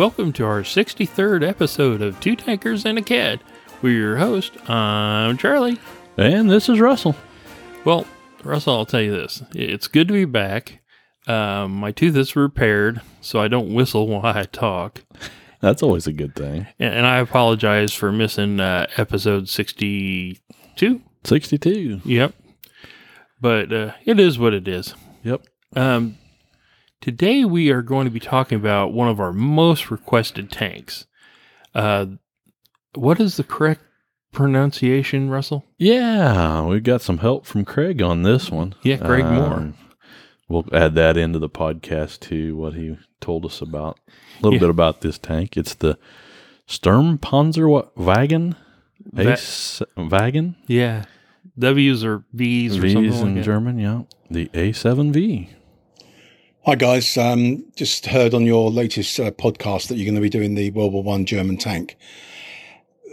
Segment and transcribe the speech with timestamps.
[0.00, 3.42] Welcome to our 63rd episode of Two Tankers and a Cat.
[3.82, 4.52] We're your host.
[4.68, 5.78] I'm Charlie.
[6.16, 7.14] And this is Russell.
[7.84, 8.06] Well,
[8.42, 9.42] Russell, I'll tell you this.
[9.54, 10.79] It's good to be back.
[11.26, 15.02] Um, my tooth is repaired, so I don't whistle while I talk.
[15.60, 16.66] That's always a good thing.
[16.78, 21.02] And, and I apologize for missing uh, episode 62.
[21.24, 22.00] 62.
[22.04, 22.34] Yep.
[23.40, 24.94] But uh, it is what it is.
[25.22, 25.42] Yep.
[25.76, 26.18] Um,
[27.00, 31.06] today we are going to be talking about one of our most requested tanks.
[31.74, 32.06] Uh,
[32.94, 33.82] what is the correct
[34.32, 35.64] pronunciation, Russell?
[35.78, 38.74] Yeah, we got some help from Craig on this one.
[38.82, 39.74] Yeah, Craig Moore.
[40.50, 43.98] We'll add that into the podcast too, what he told us about.
[44.08, 44.60] A little Yeah.
[44.60, 45.56] bit about this tank.
[45.56, 45.96] It's the
[46.68, 48.56] Sturmpanzerwagen.
[49.12, 50.56] Va- Ace Wagen.
[50.66, 51.04] Yeah.
[51.58, 53.42] W's or V's or V's something in like that.
[53.44, 54.02] German, yeah.
[54.30, 55.48] The A7V.
[56.66, 60.28] Hi guys, um, just heard on your latest uh, podcast that you're going to be
[60.28, 61.96] doing the World War One German tank.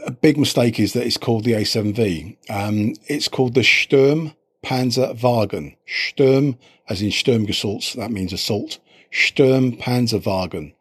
[0.05, 2.35] A big mistake is that it's called the A7V.
[2.49, 4.33] Um, it's called the Sturm
[4.67, 5.77] Panzerwagen.
[5.85, 6.57] Sturm,
[6.89, 8.79] as in Sturmgeschütz, that means assault.
[9.11, 10.73] Sturm Panzerwagen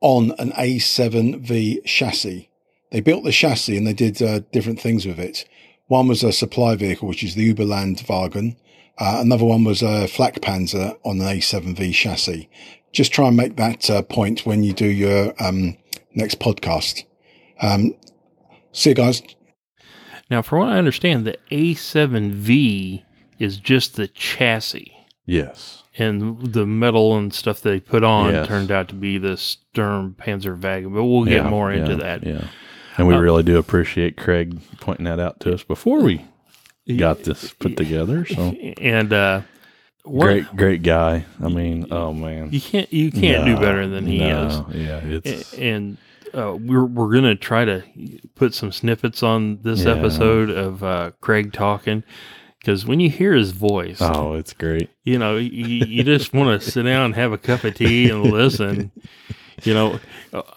[0.00, 2.50] on an A7V chassis.
[2.90, 5.44] They built the chassis and they did uh, different things with it.
[5.86, 8.56] One was a supply vehicle, which is the Uberlandwagen.
[8.98, 12.48] Uh, another one was a flak panzer on an A7V chassis.
[12.92, 15.76] Just try and make that uh, point when you do your um,
[16.14, 17.04] next podcast.
[17.60, 17.94] Um,
[18.72, 19.22] see you guys.
[20.30, 23.02] Now, from what I understand, the A7V
[23.38, 24.92] is just the chassis.
[25.24, 25.82] Yes.
[25.98, 28.46] And the metal and stuff they put on Yes.
[28.48, 32.26] turned out to be the Sturm Panzerwagen, but we'll get Yeah, more into yeah, that.
[32.26, 32.44] Yeah.
[32.98, 36.24] And we Uh, really do appreciate Craig pointing that out to us before we
[36.96, 38.24] got this put together.
[38.26, 39.42] So And uh,
[40.04, 41.24] great, great guy.
[41.42, 44.76] I mean, oh man, You can't you can't do better than he no, is.
[44.76, 45.98] Yeah, it's And
[46.36, 47.82] uh, we're we're gonna try to
[48.34, 49.94] put some snippets on this Yeah.
[49.94, 52.02] episode of uh, Craig talking
[52.60, 54.90] because when you hear his voice, oh, it's great.
[55.04, 58.10] you know you, you just want to sit down and have a cup of tea
[58.10, 58.92] and listen.
[59.64, 60.00] You know,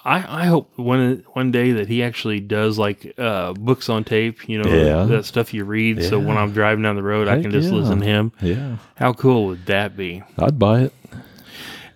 [0.03, 4.49] I I hope one one day that he actually does like uh, books on tape.
[4.49, 5.05] You know, Yeah.
[5.05, 6.03] that stuff you read.
[6.03, 7.75] So when I'm driving down the road, I can just yeah.
[7.75, 8.33] listen to him.
[8.41, 10.21] Yeah, How cool would that be?
[10.37, 10.93] I'd buy it.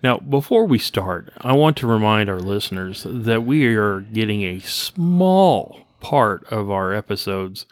[0.04, 4.60] Now, before we start, I want to remind our listeners that we are getting a
[4.60, 7.66] small part of our episodes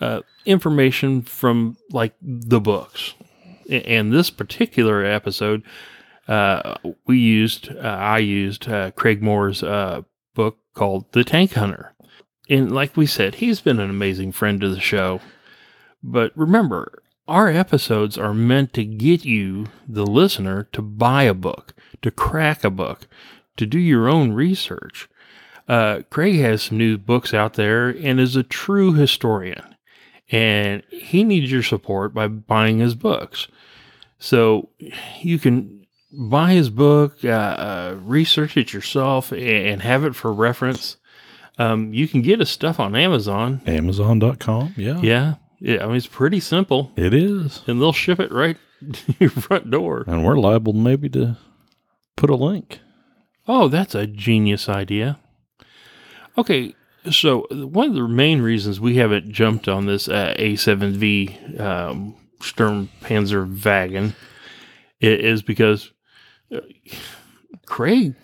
[0.00, 3.14] uh, information from like the books.
[3.70, 5.62] And this particular episode,
[6.26, 6.74] uh,
[7.06, 10.02] we used, uh, I used uh, Craig Moore's uh,
[10.34, 11.94] book called The Tank Hunter.
[12.50, 15.20] And like we said, he's been an amazing friend to the show.
[16.02, 21.74] But remember, our episodes are meant to get you, the listener, to buy a book,
[22.02, 23.06] to crack a book,
[23.56, 25.08] to do your own research.
[25.68, 29.74] Uh, Craig has some new books out there and is a true historian.
[30.30, 33.48] And he needs your support by buying his books.
[34.18, 34.70] So
[35.20, 40.96] you can buy his book, uh, uh, research it yourself, and have it for reference.
[41.58, 43.60] Um, you can get his stuff on Amazon.
[43.66, 44.74] Amazon.com.
[44.76, 45.34] Yeah, Yeah.
[45.60, 45.82] Yeah.
[45.84, 47.62] I mean, it's pretty simple it is.
[47.66, 48.56] and they'll ship it right
[48.92, 50.04] to your front door.
[50.06, 51.36] And we're liable maybe to
[52.16, 52.80] put a link.
[53.46, 55.18] Oh, that's a genius idea.
[56.36, 56.74] Okay,
[57.10, 62.88] so one of the main reasons we haven't jumped on this uh, A7V um, Sturm
[63.00, 64.14] Panzer Wagen
[65.02, 65.90] i- is because
[66.54, 66.60] uh,
[67.66, 68.14] Craig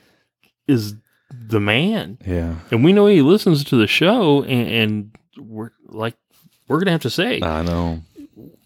[0.68, 0.94] is
[1.30, 6.14] the man, Yeah, and we know he listens to the show, and, and we're like,
[6.68, 8.02] we're gonna have to say I know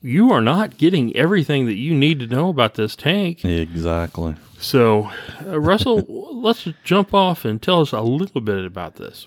[0.00, 3.44] you are not getting everything that you need to know about this tank.
[3.44, 4.36] exactly.
[4.58, 5.10] So,
[5.44, 9.26] uh, Russell, let's jump off and tell us a little bit about this.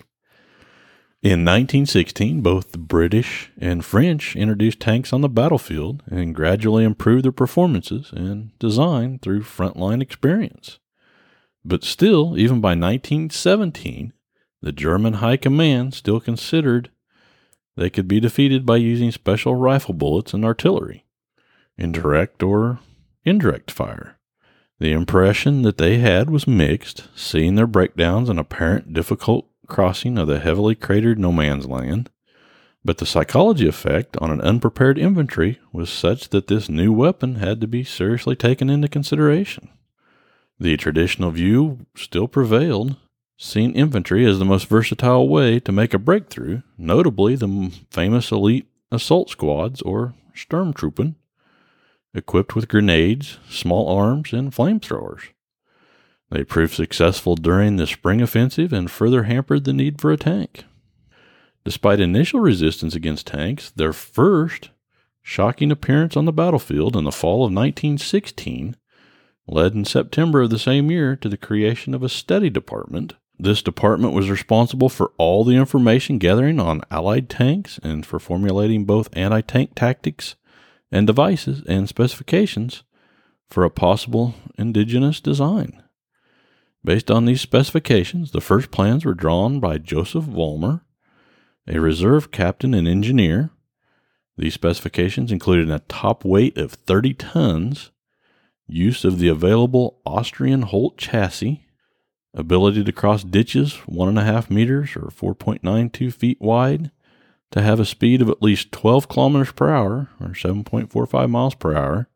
[1.21, 7.25] In 1916, both the British and French introduced tanks on the battlefield and gradually improved
[7.25, 10.79] their performances and design through frontline experience.
[11.63, 14.13] But still, even by 1917,
[14.63, 16.89] the German High Command still considered
[17.75, 21.05] they could be defeated by using special rifle bullets and artillery,
[21.77, 22.79] in direct or
[23.23, 24.17] indirect fire.
[24.79, 30.27] The impression that they had was mixed, seeing their breakdowns and apparent difficult crossing of
[30.27, 32.09] the heavily cratered no man's land.
[32.83, 37.61] But the psychology effect on an unprepared infantry was such that this new weapon had
[37.61, 39.69] to be seriously taken into consideration.
[40.59, 42.97] The traditional view still prevailed,
[43.43, 48.67] seeing infantry as the most versatile way to make a breakthrough, notably the famous elite
[48.91, 51.15] assault squads or Sturmtruppen,
[52.13, 55.29] equipped with grenades, small arms, and flamethrowers.
[56.29, 60.63] They proved successful during the spring offensive and further hampered the need for a tank.
[61.65, 64.69] Despite initial resistance against tanks, their first
[65.23, 68.75] shocking appearance on the battlefield in the fall of 1916
[69.47, 73.15] led in September of the same year to the creation of a study department.
[73.37, 78.85] This department was responsible for all the information gathering on Allied tanks and for formulating
[78.85, 80.35] both anti tank tactics
[80.91, 82.83] and devices and specifications
[83.49, 85.81] for a possible indigenous design.
[86.83, 90.81] Based on these specifications, the first plans were drawn by Joseph Vollmer,
[91.67, 93.51] a reserve captain and engineer.
[94.37, 97.91] These specifications included a top weight of 30 tons,
[98.67, 101.67] use of the available Austrian Holt chassis,
[102.33, 106.91] ability to cross ditches 1.5 meters or 4.92 feet wide,
[107.51, 111.75] to have a speed of at least 12 kilometers per hour or 7.45 miles per
[111.75, 112.07] hour,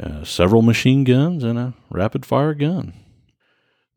[0.00, 2.92] uh, several machine guns, and a rapid fire gun.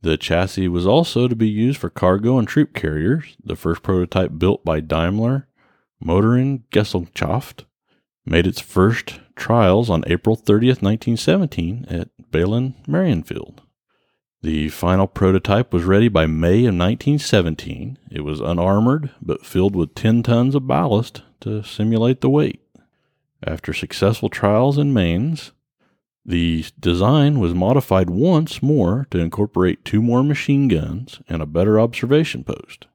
[0.01, 4.38] The chassis was also to be used for cargo and troop carriers, the first prototype
[4.38, 5.48] built by Daimler
[6.04, 7.65] Motoren Gesellschaft
[8.25, 13.60] made its first trials on April 30th, 1917 at Berlin Marienfeld.
[14.43, 17.97] The final prototype was ready by May of 1917.
[18.11, 22.59] It was unarmored but filled with 10 tons of ballast to simulate the weight.
[23.41, 25.53] After successful trials in Mainz,
[26.25, 31.79] the design was modified once more to incorporate two more machine guns and a better
[31.79, 32.87] observation post.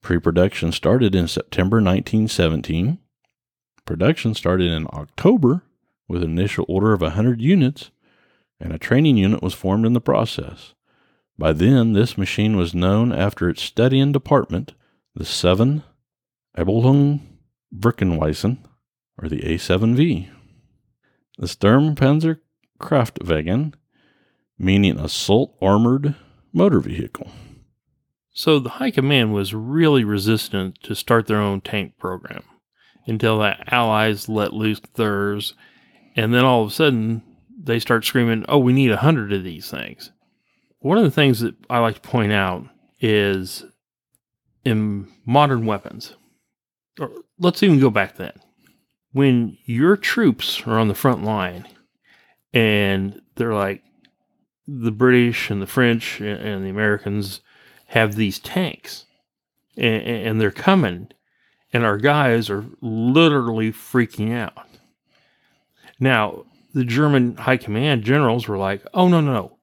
[0.00, 3.00] Pre production started in September 1917.
[3.84, 5.64] Production started in October
[6.06, 7.90] with an initial order of 100 units,
[8.60, 10.73] and a training unit was formed in the process.
[11.36, 14.74] By then, this machine was known after its study studying department,
[15.14, 15.82] the 7
[16.56, 17.20] Abteilung
[17.76, 18.58] Verkehrswesen,
[19.20, 20.30] or the A7V.
[21.38, 22.38] The Sturmpanzer
[22.80, 23.74] Kraftwagen,
[24.56, 26.14] meaning assault armored
[26.52, 27.30] motor vehicle.
[28.32, 32.44] So the High Command was really resistant to start their own tank program
[33.06, 35.54] until the Allies let loose theirs,
[36.14, 37.22] and then all of a sudden
[37.56, 40.12] they start screaming, "Oh, we need a hundred of these things."
[40.84, 42.66] One of the things that I like to point out
[43.00, 43.64] is
[44.66, 46.14] in modern weapons,
[47.00, 48.34] or let's even go back then,
[49.10, 51.66] when your troops are on the front line
[52.52, 53.82] and they're like
[54.68, 57.40] the British and the French and the Americans
[57.86, 59.06] have these tanks
[59.78, 61.08] and, and they're coming
[61.72, 64.68] and our guys are literally freaking out.
[65.98, 66.44] Now,
[66.74, 69.58] the German high command generals were like, "Oh no, no, no.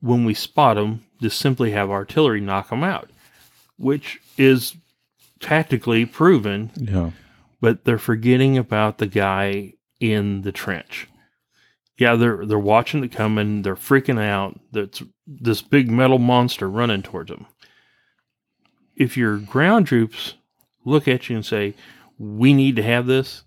[0.00, 3.10] When we spot them, just simply have artillery knock them out."
[3.76, 4.76] Which is
[5.40, 6.70] tactically proven.
[6.76, 7.10] Yeah.
[7.60, 11.08] But they're forgetting about the guy in the trench
[12.00, 13.60] yeah, they're they're watching it coming.
[13.60, 14.58] They're freaking out.
[14.72, 17.46] That's this big metal monster running towards them.
[18.96, 20.34] If your ground troops
[20.86, 21.74] look at you and say,
[22.18, 23.44] "We need to have this,"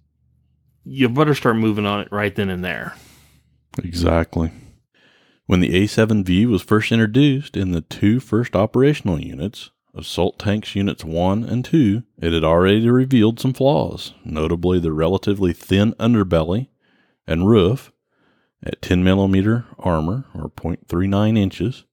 [0.85, 2.93] you better start moving on it right then and there.
[3.83, 4.51] Exactly.
[5.45, 11.03] When the A7V was first introduced in the two first operational units, Assault Tanks Units
[11.03, 16.69] 1 and 2, it had already revealed some flaws, notably the relatively thin underbelly
[17.27, 17.91] and roof
[18.63, 21.83] at 10 millimeter armor or 0.39 inches,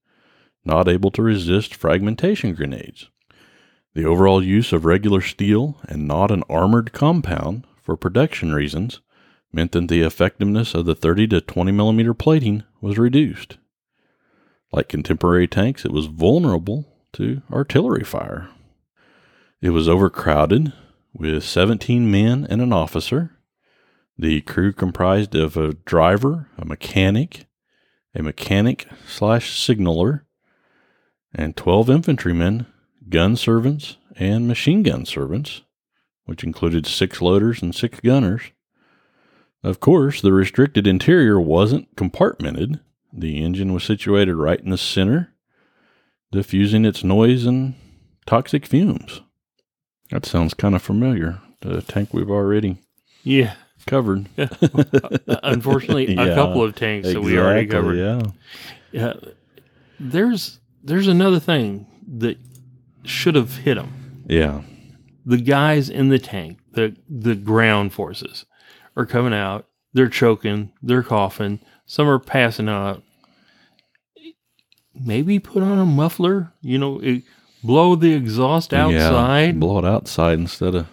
[0.65, 3.11] not able to resist fragmentation grenades.
[3.95, 9.01] The overall use of regular steel and not an armored compound for production reasons
[9.53, 13.59] meant that the effectiveness of the 30 to 20 millimeter plating was reduced.
[14.73, 18.49] Like contemporary tanks, it was vulnerable to artillery fire.
[19.61, 20.73] It was overcrowded
[21.13, 23.33] with 17 men and an officer
[24.21, 27.47] the crew comprised of a driver, a mechanic,
[28.15, 30.27] a mechanic slash signaler,
[31.35, 32.67] and 12 infantrymen,
[33.09, 35.63] gun servants, and machine gun servants,
[36.27, 38.43] which included six loaders and six gunners.
[39.63, 42.81] Of course, the restricted interior wasn't compartmented.
[43.13, 45.35] The engine was situated right in the center,
[46.33, 47.75] diffusing its noise and
[48.27, 49.21] toxic fumes.
[50.11, 51.41] That sounds kind of familiar.
[51.61, 52.79] The tank we've already
[53.23, 53.55] yeah
[53.87, 54.27] covered.
[54.39, 54.49] Uh,
[55.43, 57.97] unfortunately, a couple of tanks that we already covered.
[57.97, 58.23] Yeah.
[58.93, 59.15] Yeah.
[59.99, 62.39] There's there's another thing that
[63.05, 64.25] should have hit them.
[64.27, 64.63] Yeah.
[65.27, 68.47] The guys in the tank, the the ground forces,
[68.97, 69.67] are coming out.
[69.93, 70.73] They're choking.
[70.83, 71.61] They're coughing.
[71.87, 73.03] Some are passing out.
[74.95, 76.53] maybe put on a muffler.
[76.63, 77.23] You know, it,
[77.63, 79.47] blow the exhaust outside.
[79.47, 80.87] Yeah, blow it outside instead of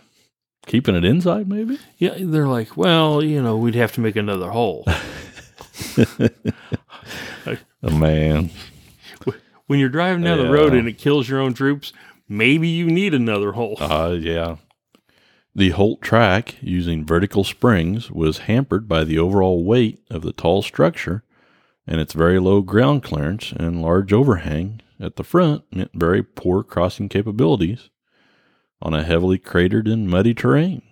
[0.66, 1.80] keeping it inside, maybe?
[1.98, 4.86] Yeah, they're like, well, you know, we'd have to make another hole.
[7.82, 8.52] a man.
[9.68, 11.94] when you're driving down the road and it kills your own troops,
[12.28, 13.78] maybe you need another hole.
[13.80, 14.58] Uh, yeah.
[15.58, 20.62] The Holt track using vertical springs was hampered by the overall weight of the tall
[20.62, 21.24] structure
[21.88, 26.62] and its very low ground clearance and large overhang at the front meant very poor
[26.62, 27.90] crossing capabilities
[28.84, 30.84] on a heavily cratered and muddy terrain.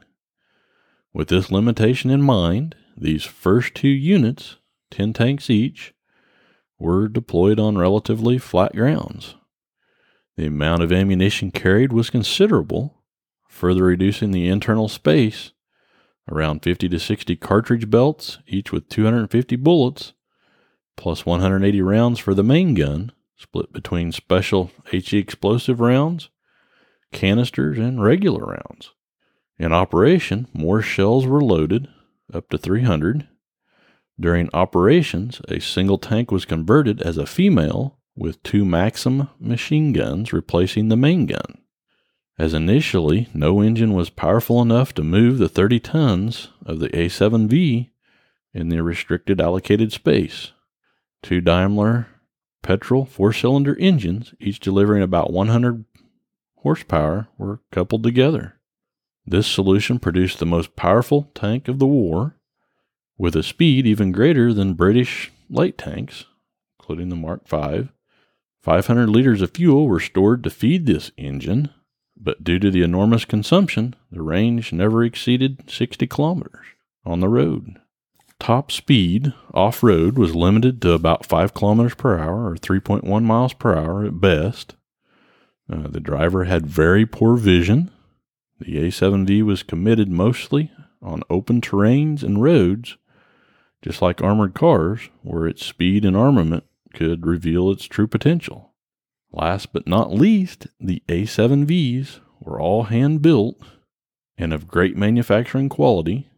[1.13, 4.57] With this limitation in mind, these first two units,
[4.89, 5.93] 10 tanks each,
[6.79, 9.35] were deployed on relatively flat grounds.
[10.37, 13.03] The amount of ammunition carried was considerable,
[13.55, 15.53] further reducing the internal space
[16.29, 20.11] around 50 to 60 cartridge belts, each with 250 bullets,
[20.97, 26.29] plus 180 rounds for the main gun, split between special HE explosive rounds,
[27.13, 28.91] canisters, and regular rounds.
[29.57, 31.87] In operation, more shells were loaded,
[32.33, 33.25] up to 300.
[34.19, 40.33] During operations, a single tank was converted as a female with two Maxim machine guns
[40.33, 41.59] replacing the main gun.
[42.37, 47.89] As initially no engine was powerful enough to move the 30 tons of the A7V
[48.53, 50.51] in the restricted allocated space.
[51.23, 52.07] Two Daimler
[52.61, 55.85] petrol four cylinder engines, each delivering about 100
[56.57, 58.55] horsepower, were coupled together.
[59.25, 62.37] This solution produced the most powerful tank of the war,
[63.17, 66.25] with a speed even greater than British light tanks,
[66.79, 67.89] including the Mark V.
[68.61, 71.69] 500 liters of fuel were stored to feed this engine,
[72.17, 76.65] but due to the enormous consumption, the range never exceeded 60 kilometers
[77.05, 77.79] on the road.
[78.39, 83.53] Top speed off road was limited to about 5 kilometers per hour or 3.1 miles
[83.53, 84.75] per hour at best.
[85.71, 87.91] Uh, the driver had very poor vision.
[88.59, 92.97] The A7V was committed mostly on open terrains and roads,
[93.81, 98.73] just like armored cars, where its speed and armament could reveal its true potential.
[99.35, 103.57] Last but not least, the A7Vs were all hand built
[104.37, 106.29] and of great manufacturing quality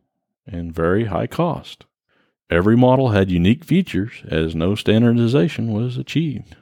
[0.48, 1.86] and very high cost.
[2.50, 6.56] Every model had unique features as no standardization was achieved.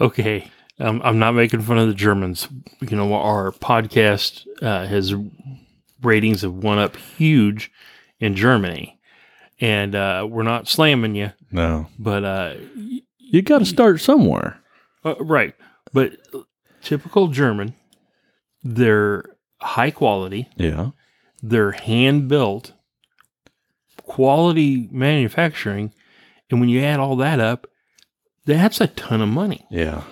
[0.00, 0.50] Okay.
[0.78, 2.48] Um, I'm not making fun of the Germans.
[2.80, 5.14] You know, our podcast uh, has
[6.02, 7.70] ratings have went up huge
[8.18, 8.98] in Germany.
[9.60, 11.86] And uh, we're not slamming you, No.
[11.98, 12.54] but uh,
[13.18, 14.58] You got to start somewhere.
[15.04, 15.54] Uh, right.
[15.92, 16.12] But
[16.82, 17.74] typical German,
[18.62, 19.24] they're
[19.60, 20.90] high quality, Yeah.
[21.42, 22.72] they're hand built,
[24.04, 25.92] quality manufacturing.
[26.50, 27.66] And when you add all that up,
[28.44, 29.64] that's a ton of money.
[29.70, 30.02] Yeah.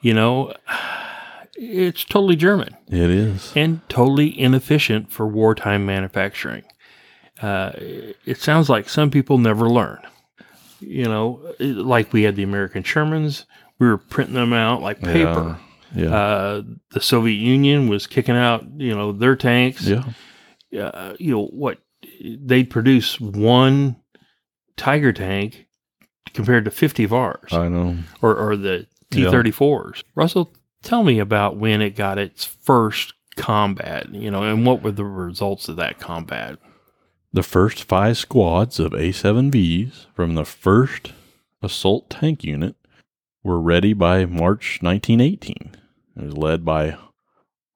[0.00, 0.54] You know,
[1.54, 3.52] it's totally German It is.
[3.56, 6.64] and totally inefficient for wartime manufacturing.
[7.40, 7.72] Uh,
[8.26, 9.98] it sounds like some people never learn.
[10.80, 13.44] You know, like we had the American Shermans,
[13.82, 15.58] we were printing them out like paper.
[15.92, 16.14] Yeah.
[16.14, 16.62] Uh,
[16.92, 19.88] the Soviet Union was kicking out, you know, their tanks.
[19.88, 20.04] yeah.
[20.72, 21.78] Uh, you know what?
[22.24, 23.96] They'd produce one
[24.76, 25.66] Tiger tank
[26.32, 27.98] compared to fifty of ours, I know.
[28.22, 30.02] or, or the T thirty fours.
[30.14, 34.14] Russell, tell me about when it got its first combat.
[34.14, 36.58] You know, and what were the results of that combat?
[37.32, 41.12] The first five squads of A7Vs from the 1st
[41.62, 42.76] Assault Tank Unit
[43.42, 45.76] were ready by March 1918.
[46.16, 46.96] It was led by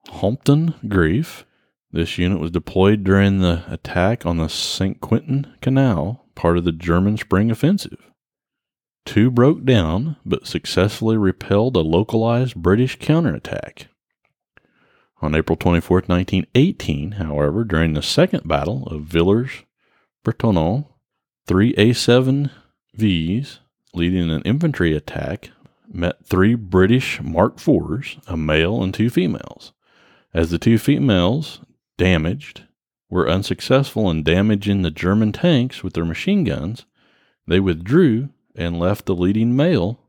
[0.08, 1.44] Hauptmann Greiff.
[1.90, 5.00] This unit was deployed during the attack on the St.
[5.00, 8.10] Quentin Canal, part of the German Spring Offensive.
[9.04, 13.88] Two broke down, but successfully repelled a localized British counterattack.
[15.22, 19.62] On April 24, 1918, however, during the Second Battle of Villers
[20.24, 20.86] Bretonneux,
[21.46, 23.58] three A7Vs
[23.94, 25.50] leading an infantry attack
[25.92, 29.72] met three British Mark IVs, a male and two females.
[30.34, 31.60] As the two females,
[31.96, 32.64] damaged,
[33.08, 36.84] were unsuccessful in damaging the German tanks with their machine guns,
[37.46, 40.00] they withdrew and left the leading male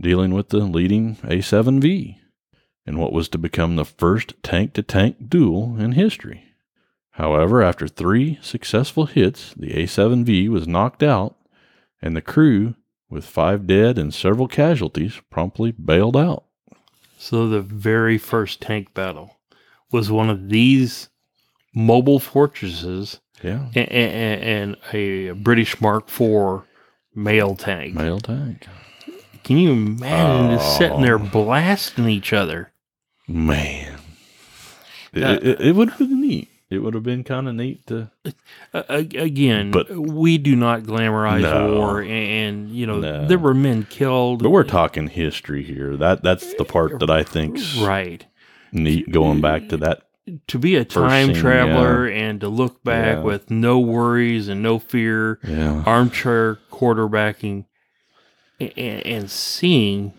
[0.00, 2.18] dealing with the leading A7V
[2.84, 6.44] in what was to become the first tank to tank duel in history.
[7.12, 11.36] However, after three successful hits, the A7V was knocked out,
[12.00, 12.74] and the crew,
[13.12, 16.44] with five dead and several casualties, promptly bailed out.
[17.18, 19.36] So the very first tank battle
[19.92, 21.10] was one of these
[21.74, 23.66] mobile fortresses Yeah.
[23.74, 26.62] and, and, and a British Mark IV
[27.14, 27.94] mail tank.
[27.94, 28.66] Mail tank.
[29.44, 31.28] Can you imagine just sitting there Oh.
[31.30, 32.72] blasting each other?
[33.28, 33.98] Man,
[35.12, 36.48] it, it, it would have been neat.
[36.72, 38.10] It would have been kind of neat to.
[38.72, 41.74] Uh, again, But- we do not glamorize No.
[41.76, 43.26] war, and, you know No.
[43.26, 44.42] there were men killed.
[44.42, 45.96] But we're talking history here.
[45.96, 48.24] That that's the part that I think's right
[48.72, 49.10] neat.
[49.10, 50.02] Going back to that.
[50.46, 53.22] to be a time scene, traveler and to look back Yeah.
[53.22, 55.82] with no worries and no fear, Yeah.
[55.84, 57.64] armchair quarterbacking,
[58.60, 60.12] and, and seeing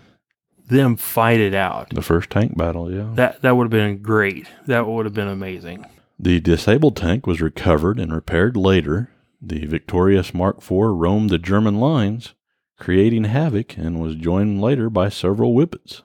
[0.68, 1.90] them fight it out.
[1.92, 2.92] The first tank battle.
[2.92, 3.12] Yeah.
[3.16, 4.48] That that would have been great.
[4.68, 5.86] That would have been amazing.
[6.24, 9.12] The disabled tank was recovered and repaired later.
[9.42, 12.34] The victorious Mark IV roamed the German lines,
[12.80, 16.03] creating havoc, and was joined later by several Whippets.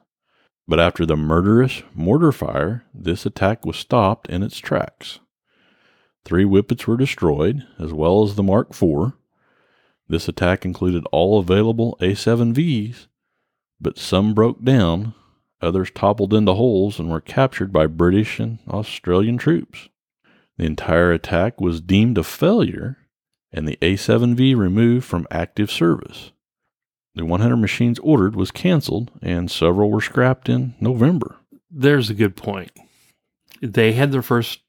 [0.66, 5.20] But after the murderous mortar fire, this attack was stopped in its tracks.
[6.24, 9.12] Three Whippets were destroyed, as well as the Mark IV.
[10.08, 13.06] This attack included all available A7Vs,
[13.80, 15.14] but some broke down,
[15.60, 19.88] others toppled into holes and were captured by British and Australian troops.
[20.58, 22.98] The entire attack was deemed a failure
[23.52, 26.32] and the A7V removed from active service.
[27.14, 31.36] The 100 machines ordered was canceled and several were scrapped in November.
[31.70, 32.70] There's a good point.
[33.62, 34.60] They had their first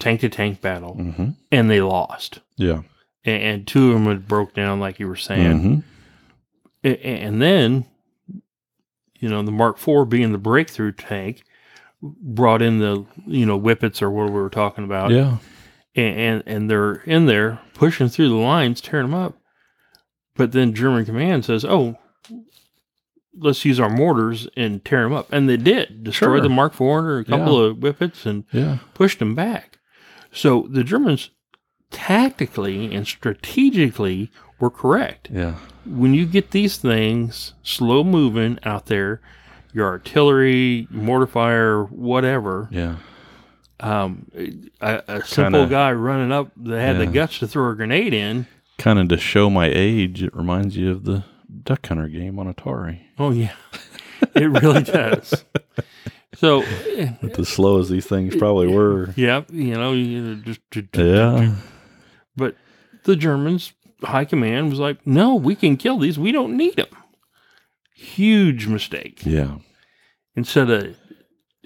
[0.00, 1.30] tank to tank battle Mm-hmm.
[1.52, 2.40] and they lost.
[2.56, 2.82] Yeah.
[3.24, 5.60] And, and two of them had broke down, like you were saying.
[5.60, 5.82] Mhm.
[6.84, 7.84] A- And then,
[9.18, 11.42] you know, the Mark IV being the breakthrough tank
[12.20, 15.10] brought in the, you know, whippets or what we were talking about.
[15.10, 15.38] Yeah.
[15.96, 19.38] And, and, and they're in there pushing through the lines, tearing them up.
[20.36, 21.96] But then German command says, oh,
[23.36, 25.32] let's use our mortars and tear them up.
[25.32, 26.40] And they did destroy Sure.
[26.40, 28.78] the Mark IV or a couple of whippets and Yeah.
[28.94, 29.78] pushed them back.
[30.32, 31.30] So the Germans
[31.90, 34.30] tactically and strategically
[34.60, 35.54] were correct Yeah.
[35.86, 39.20] when you get these things slow moving out there,
[39.74, 42.96] your artillery, mortar fire, whatever, Yeah.
[43.80, 44.26] um,
[44.80, 47.10] a, a simple Kinda- guy running up that had the Yeah.
[47.10, 48.46] guts to throw a grenade in.
[48.78, 51.24] Kind of to show my age, it reminds you of the
[51.64, 53.00] Duck Hunter game on Atari.
[53.18, 53.52] Oh yeah,
[54.34, 55.44] it really does.
[56.34, 56.62] So,
[56.96, 59.12] eh, as slow as these things probably were.
[59.16, 60.60] yeah, you know, you just,
[60.94, 61.54] Yeah.
[62.36, 62.56] but
[63.04, 66.18] the Germans high command was like, no, we can kill these.
[66.18, 66.86] We don't need them.
[67.94, 69.24] Huge mistake.
[69.24, 69.58] Yeah.
[70.36, 70.96] instead of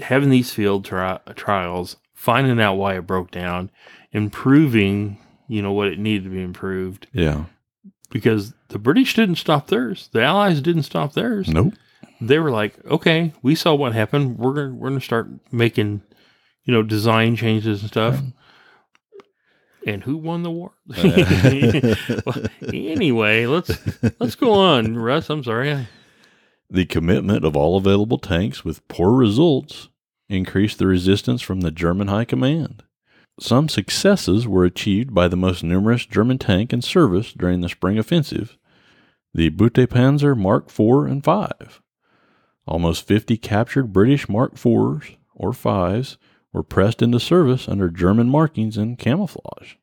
[0.01, 3.71] having these field tri- trials, finding out why it broke down,
[4.13, 7.45] improving, you know, what it needed to be improved, Yeah.
[8.11, 11.49] because the British didn't stop theirs, the Allies didn't stop theirs.
[11.49, 11.73] Nope.
[12.21, 14.39] They were like, okay, we saw what happened.
[14.39, 16.03] We're gonna we're gonna start making,
[16.65, 18.21] you know, design changes and stuff.
[19.87, 20.73] And who won the war?
[22.27, 23.71] Well, anyway, let's
[24.21, 25.31] let's go on, Russ.
[25.31, 25.87] I'm sorry.
[26.71, 29.89] The commitment of all available tanks with poor results
[30.29, 32.83] increased the resistance from the German High Command.
[33.41, 37.99] Some successes were achieved by the most numerous German tank in service during the spring
[37.99, 38.59] offensive,
[39.33, 41.77] the Beutepanzer Mark IV and V.
[42.67, 46.17] Almost 50 captured British Mark IVs or 5s
[46.53, 49.75] were pressed into service under German markings and camouflage.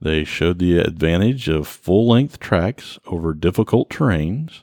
[0.00, 4.62] They showed the advantage of full length tracks over difficult terrains.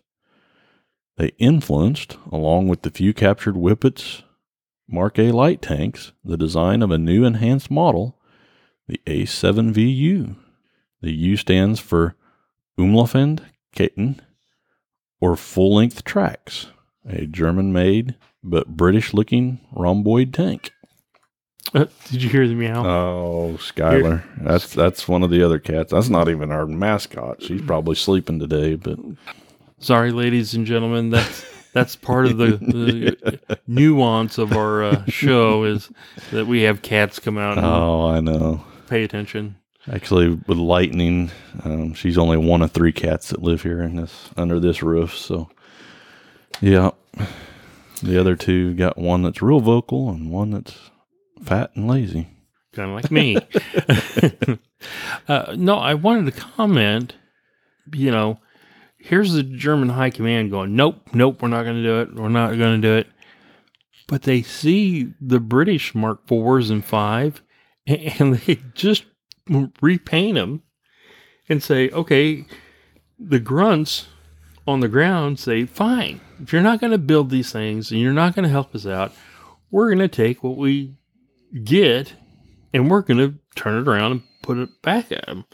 [1.18, 4.24] They influenced, along with the few captured Whippets
[4.88, 8.18] Mark A light tanks, the design of a new enhanced model,
[8.88, 10.36] the A7VU.
[11.02, 12.16] The U stands for
[12.80, 13.42] Umlaufend
[13.76, 14.22] Ketten,
[15.20, 16.68] or full length tracks,
[17.06, 20.72] a German made but British looking rhomboid tank.
[21.74, 22.86] Uh, did you hear the meow?
[22.86, 24.24] Oh, Skylar.
[24.42, 25.92] That's that's one of the other cats.
[25.92, 27.44] That's not even our mascot.
[27.44, 28.98] She's probably sleeping today, but
[29.80, 31.12] Sorry, ladies and gentlemen.
[31.12, 35.92] That's that's part of the, the nuance of our uh, show is
[36.32, 38.64] that we have cats come out oh, I know.
[38.88, 39.58] pay attention.
[39.92, 41.30] Actually, with Lightning,
[41.64, 45.16] um, she's only one of three cats that live here in this under this roof.
[45.16, 45.50] So,
[46.60, 46.92] yeah,
[48.02, 50.76] the other two got one that's real vocal and one that's
[51.44, 52.28] fat and lazy.
[52.74, 53.38] Kind of like me.
[55.28, 57.16] uh, no, I wanted to comment.
[57.94, 58.40] You know,
[58.98, 62.16] here's the German high command going, nope, nope, we're not going to do it.
[62.16, 63.08] We're not going to do it.
[64.08, 67.42] But they see the British Mark fours and five,
[67.88, 69.06] and they just
[69.82, 70.64] repaint them
[71.50, 72.46] and say, okay,
[73.20, 74.08] the grunts
[74.68, 78.14] on the ground say, fine, if you're not going to build these things and you're
[78.14, 79.14] not going to help us out,
[79.72, 80.98] we're going to take what we
[81.64, 82.14] get
[82.74, 85.46] and we're going to turn it around and put it back at them.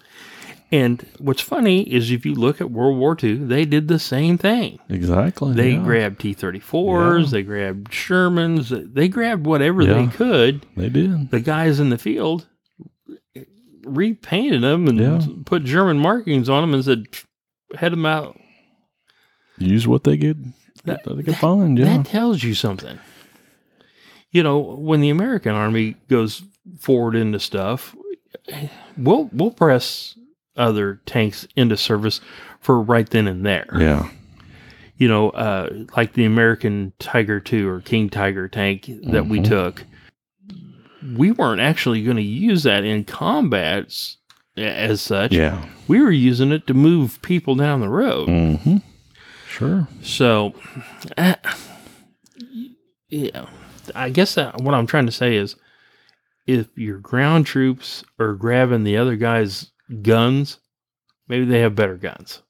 [0.73, 4.39] And what's funny is if you look at World War II, they did the same
[4.39, 4.79] thing.
[4.89, 5.53] Exactly.
[5.53, 5.83] They yeah.
[5.83, 7.29] grabbed T 34s, Yeah.
[7.29, 10.65] they grabbed Shermans, they grabbed whatever they could.
[10.75, 11.29] They did.
[11.29, 12.47] The guys in the field
[13.83, 15.21] repainted them and Yeah.
[15.45, 17.05] put German markings on them and said,
[17.75, 18.39] head them out.
[19.59, 20.37] Use what they get.
[20.85, 21.77] That- they could find.
[21.77, 21.97] Yeah.
[21.97, 22.97] That tells you something.
[24.31, 26.41] You know, when the American army goes
[26.79, 27.95] forward into stuff,
[28.97, 30.17] we'll we'll press
[30.55, 32.21] other tanks into service
[32.59, 33.67] for right then and there.
[33.79, 34.09] yeah.
[34.97, 39.47] You know, uh, like the American Tiger II or King Tiger tank that we Mhm.
[39.47, 39.85] took.
[41.15, 44.17] We weren't actually going to use that in combats
[44.55, 45.33] as such.
[45.33, 45.65] Yeah.
[45.87, 48.29] We were using it to move people down the road.
[48.29, 48.77] Mm-hmm.
[49.49, 49.87] Sure.
[50.01, 50.53] So,
[51.17, 51.35] uh,
[53.09, 53.47] yeah,
[53.93, 55.55] I guess that, what I'm trying to say is,
[56.47, 60.59] if your ground troops are grabbing the other guy's guns,
[61.27, 62.41] maybe they have better guns.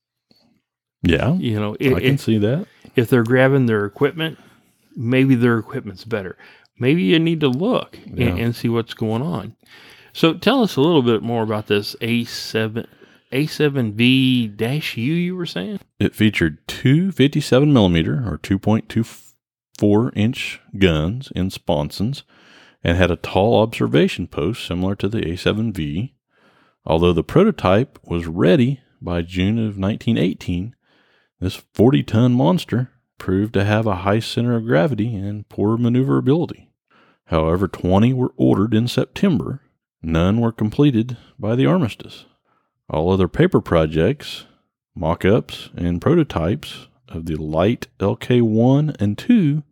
[1.01, 1.33] Yeah.
[1.33, 2.65] You know, I i- can if, see that.
[2.95, 4.37] if they're grabbing their equipment,
[4.95, 6.37] maybe their equipment's better.
[6.79, 8.27] Maybe you need to look Yeah.
[8.29, 9.55] and, and see what's going on.
[10.13, 12.85] So, tell us a little bit more about this A7
[13.31, 15.13] A7V dash U.
[15.13, 15.79] You were saying?
[15.99, 22.23] It featured two 57 millimeter or 2.24 inch guns in sponsons
[22.83, 26.12] and had a tall observation post similar to the A7V.
[26.85, 30.75] Although the prototype was ready by June of 1918,
[31.39, 36.69] this 40 ton monster proved to have a high center of gravity and poor maneuverability.
[37.25, 39.61] However, 20 were ordered in September.
[40.01, 42.25] None were completed by the armistice.
[42.89, 44.45] All other paper projects
[44.95, 49.63] mock ups and prototypes of the light LK1 and 2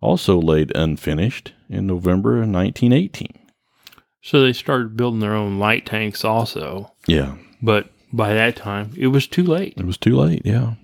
[0.00, 3.45] also laid unfinished in November of 1918.
[4.26, 9.06] So they started building their own light tanks also, Yeah, but by that time it
[9.06, 9.74] was too late.
[9.76, 10.74] it was too late, yeah.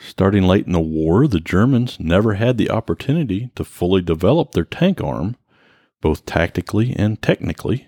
[0.00, 4.64] Starting late in the war, the Germans never had the opportunity to fully develop their
[4.64, 5.36] tank arm,
[6.00, 7.86] both tactically and technically.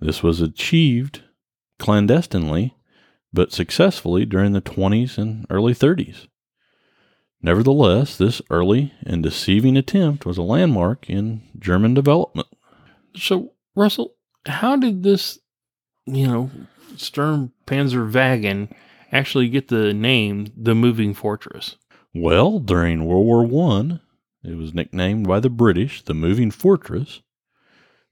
[0.00, 1.22] This was achieved
[1.78, 2.76] clandestinely,
[3.32, 6.26] but successfully during the 20s and early 30s.
[7.40, 12.48] Nevertheless, this early and deceiving attempt was a landmark in German development.
[13.14, 14.14] So Russell,
[14.44, 15.38] how did this,
[16.04, 16.50] you know,
[16.96, 18.74] Sturm Panzerwagen
[19.12, 21.76] actually get the name the Moving Fortress?
[22.12, 24.00] Well, during World War One,
[24.42, 27.22] it was nicknamed by the British the Moving Fortress.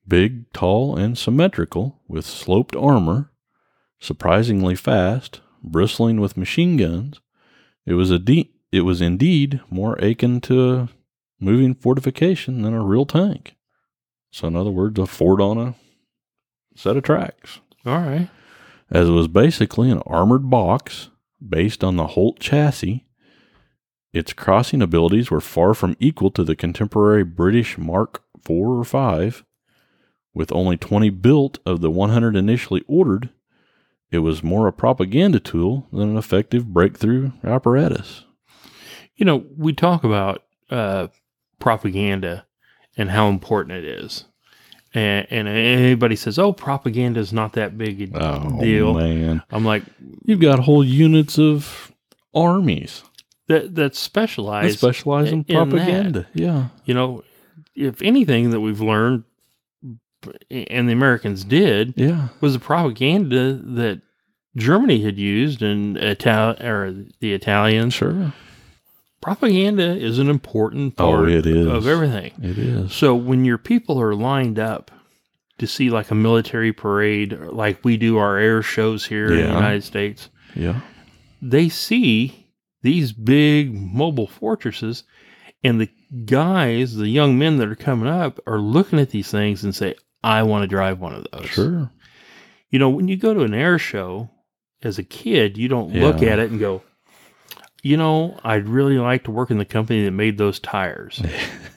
[0.06, 3.32] Big, tall, and symmetrical, with sloped armor,
[3.98, 7.20] surprisingly fast, bristling with machine guns,
[7.84, 10.88] it was a de- it was indeed more akin to a
[11.40, 13.56] moving fortification than a real tank.
[14.36, 15.74] So, in other words, a fort on a
[16.74, 18.28] set of tracks All right.
[18.90, 21.08] as it was basically an armored box
[21.40, 23.06] based on the Holt chassis.
[24.12, 29.40] Its crossing abilities were far from equal to the contemporary British Mark IV or V.
[30.34, 33.30] With only 20 built of the 100 initially ordered,
[34.10, 38.26] it was more a propaganda tool than an effective breakthrough apparatus.
[39.14, 41.06] You know, we talk about uh,
[41.58, 42.44] propaganda
[42.96, 44.24] and how important it is.
[44.94, 48.94] And, and anybody says, oh, propaganda is not that big a Oh, deal.
[48.94, 49.42] man.
[49.50, 49.82] I'm like,
[50.24, 51.92] You've got whole units of
[52.34, 53.02] armies
[53.48, 54.78] that, that specialized.
[54.78, 55.54] specialize in in that.
[55.70, 56.26] propaganda.
[56.34, 56.68] Yeah.
[56.84, 57.22] you know,
[57.74, 59.24] if anything that we've learned,
[60.50, 62.28] and the Americans did, Yeah.
[62.40, 64.00] was the propaganda that
[64.56, 67.94] Germany had used and Ital- or the Italians.
[67.94, 68.32] Sure.
[69.20, 71.66] Propaganda is an important oh, part Oh, it is.
[71.66, 72.32] of everything.
[72.42, 72.92] It is.
[72.92, 74.90] So when your people are lined up
[75.58, 79.54] to see like a military parade, like we do our air shows here in the
[79.54, 80.80] United States, Yeah.
[81.42, 82.46] they see
[82.82, 85.02] these big mobile fortresses
[85.64, 85.88] and the
[86.24, 89.94] guys, the young men that are coming up are looking at these things and say,
[90.22, 91.48] I want to drive one of those.
[91.48, 91.90] Sure.
[92.70, 94.30] You know, when you go to an air show
[94.82, 96.82] as a kid, you don't look at it and go,
[97.86, 101.22] you know, I'd really like to work in the company that made those tires.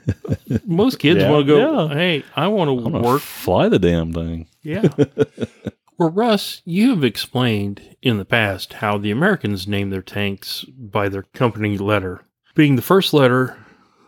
[0.66, 1.30] Most kids Yeah.
[1.30, 1.94] want to go, Yeah.
[1.94, 3.22] hey, I want to gonna work.
[3.22, 4.48] fly the damn thing.
[4.64, 4.88] Yeah.
[5.98, 11.10] well, Russ, you have explained in the past how the Americans name their tanks by
[11.10, 12.22] their company letter,
[12.56, 13.58] being the first letter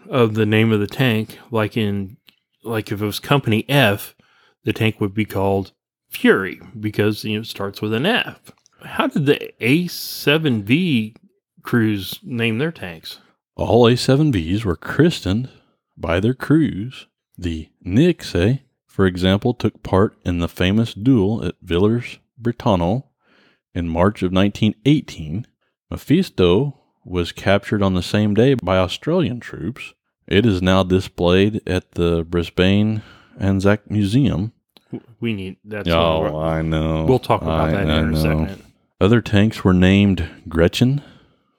[0.10, 1.38] of the name of the tank.
[1.52, 2.18] Like in,
[2.64, 4.16] like if it was Company F,
[4.64, 5.72] the tank would be called
[6.10, 8.52] Fury because you know it starts with an F.
[8.84, 11.16] How did the A7V
[11.64, 13.20] crews name their tanks?
[13.56, 15.50] All A7Vs were christened
[15.98, 17.08] by their crews.
[17.38, 23.04] The Nixe, eh, for example, took part in the famous duel at Villers Bretonneux
[23.74, 25.46] In March of 1918,
[25.90, 29.94] Mephisto was captured on the same day by Australian troops.
[30.28, 33.02] It is now displayed at the Brisbane
[33.40, 34.54] Anzac Museum.
[35.20, 35.90] We need that's.
[35.90, 37.06] Oh, I know.
[37.06, 38.22] we'll talk about I- that I in a know.
[38.22, 38.64] second.
[39.00, 41.02] Other tanks were named Gretchen,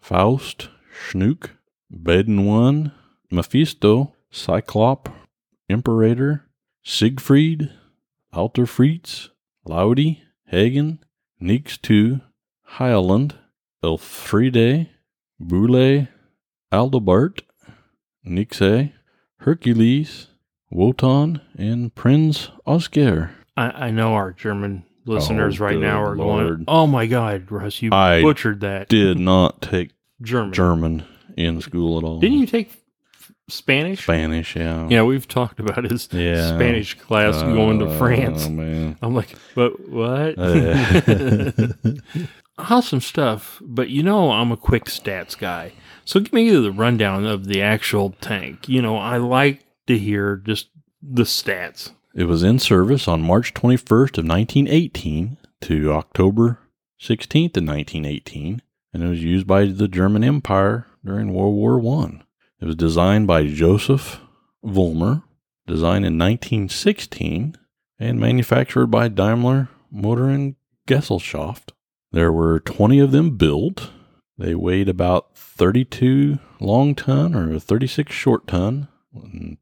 [0.03, 1.51] Faust, Schnuck,
[1.89, 2.91] Baden 1,
[3.31, 5.09] Mephisto, Cyclop,
[5.69, 6.45] Imperator,
[6.83, 7.71] Siegfried,
[8.33, 9.31] Alter Fritz,
[9.65, 10.99] Laudi, Hagen,
[11.39, 12.21] Nix 2,
[12.79, 13.35] Hyaland,
[13.85, 14.89] Elfriede,
[15.39, 16.09] Boule,
[16.73, 17.43] Aldebart,
[18.25, 18.91] Nixe,
[19.39, 20.27] Hercules,
[20.69, 23.31] Wotan, and Prinz Oscar.
[23.57, 26.49] I, I know our German listeners Oh, right now are Lord.
[26.49, 30.53] going, "Oh my God, Russ, you I butchered that." Did not take German.
[30.53, 31.05] German
[31.37, 32.21] in school at all.
[32.21, 32.71] Didn't you take
[33.49, 34.03] Spanish?
[34.05, 34.87] Spanish, yeah.
[34.89, 36.55] Yeah, we've talked about his Yeah.
[36.55, 38.47] Spanish class going to France.
[38.47, 38.97] Oh, man.
[39.03, 40.39] I'm like, but what?
[40.39, 41.53] Uh,
[42.59, 43.61] awesome stuff.
[43.65, 45.73] But you know, I'm a quick stats guy.
[46.05, 48.69] So give me the rundown of the actual tank.
[48.69, 50.69] You know, I like to hear just
[51.03, 51.93] the stats.
[52.15, 56.59] It was in service on March 21st of 1918 to October
[57.01, 58.61] 16th of 1918,
[58.93, 62.23] and it was used by the German Empire during World War One.
[62.61, 64.21] It was designed by Joseph
[64.63, 65.23] Vollmer,
[65.67, 67.57] designed in 1916,
[67.99, 71.73] and manufactured by Daimler Motoren Gesellschaft.
[72.11, 73.91] There were 20 of them built.
[74.37, 78.89] They weighed about 32 long ton or 36 short ton.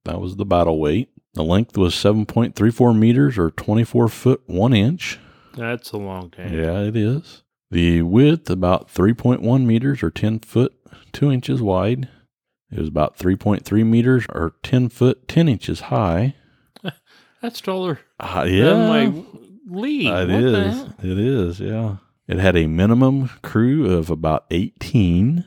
[0.05, 1.11] That was the battle weight.
[1.35, 5.19] The length was 7.34 meters or 24 foot 1 inch.
[5.57, 6.53] That's a long tank.
[6.53, 7.43] Yeah, it is.
[7.71, 10.75] The width about 3.1 meters or 10 foot
[11.13, 12.09] 2 inches wide.
[12.73, 16.35] It was about 3.3 meters or 10 foot 10 inches high.
[17.43, 19.25] That's taller Uh, than my
[19.81, 20.07] league.
[20.07, 20.83] it is.
[21.03, 21.97] It is, yeah.
[22.27, 25.45] It had a minimum crew of about 18.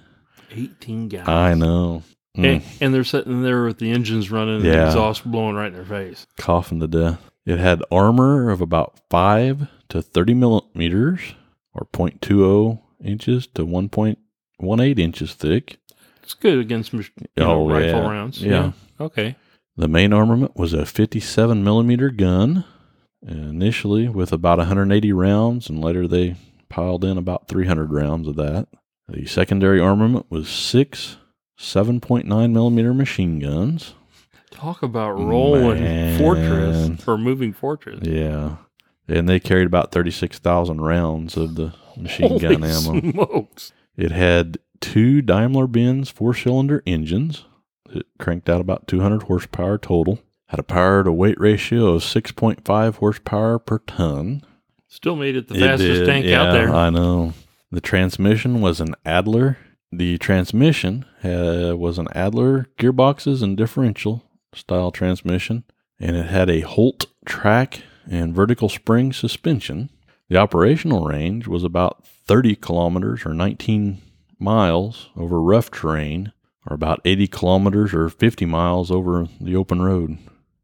[0.51, 1.27] 18 guys.
[1.27, 2.03] I know.
[2.37, 5.67] Mm, And, and they're sitting there with the engines running and the exhaust blowing right
[5.67, 6.25] in their face.
[6.37, 7.21] coughing to death.
[7.45, 11.35] It had armor of about 5 to 30 millimeters
[11.73, 15.77] or 0.20 inches to 1.18 inches thick.
[16.23, 17.03] It's good against you
[17.37, 18.09] know, Oh, rifle yeah.
[18.09, 18.41] rounds.
[18.41, 18.71] Yeah.
[18.99, 19.35] Okay.
[19.75, 22.63] The main armament was a 57 millimeter gun,
[23.27, 26.35] initially with about 180 rounds, and later they
[26.69, 28.67] piled in about 300 rounds of that.
[29.07, 31.17] The secondary armament was six
[31.57, 33.93] 7.9 millimeter machine guns.
[34.51, 36.17] Talk about rolling Man.
[36.19, 37.99] fortress or moving fortress.
[38.03, 38.57] Yeah.
[39.07, 43.11] And they carried about 36,000 rounds of the machine gun Holy ammo.
[43.11, 43.73] smokes.
[43.97, 47.45] It had two Daimler Benz four cylinder engines.
[47.89, 50.19] It cranked out about 200 horsepower total.
[50.47, 54.43] Had a power to weight ratio of 6.5 horsepower per ton.
[54.87, 56.69] Still made it the It fastest did, tank yeah, out there.
[56.73, 57.33] I know.
[57.71, 59.57] The transmission was an Adler.
[59.95, 64.23] The transmission uh, was an Adler gearboxes and differential
[64.55, 65.65] style transmission,
[65.99, 69.91] and it had a Holt track and vertical spring suspension.
[70.29, 74.01] The operational range was about 30 kilometers or 19
[74.39, 76.33] miles over rough terrain,
[76.65, 80.17] or about 80 kilometers or 50 miles over the open road.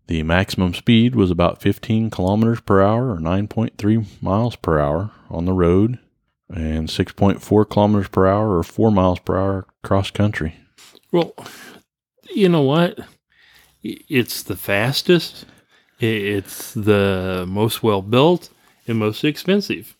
[0.07, 5.45] The maximum speed was about 15 kilometers per hour or 9.3 miles per hour on
[5.45, 5.99] the road,
[6.49, 10.55] and 6.4 kilometers per hour or 4 miles per hour cross country.
[11.11, 11.33] Well,
[12.31, 12.99] you know what?
[13.83, 15.45] It's the fastest,
[15.99, 18.49] it's the most well built,
[18.87, 19.95] and most expensive.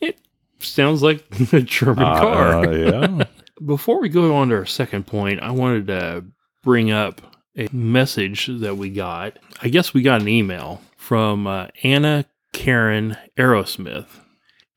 [0.00, 0.18] It
[0.58, 2.66] sounds like a German car.
[2.66, 3.24] Uh, yeah.
[3.64, 6.24] Before we go on to our second point, I wanted to
[6.62, 7.20] bring up
[7.56, 9.38] a message that we got.
[9.62, 14.06] I guess we got an email from uh, Anna Karen Aerosmith,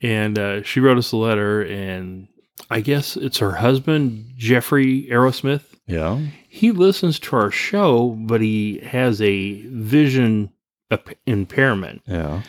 [0.02, 2.28] and uh, she wrote us a letter, and
[2.70, 5.64] I guess it's her husband, Jeffrey Aerosmith.
[5.88, 6.20] yeah.
[6.50, 10.50] He listens to our show, but he has a vision
[11.26, 12.42] impairment, Yeah.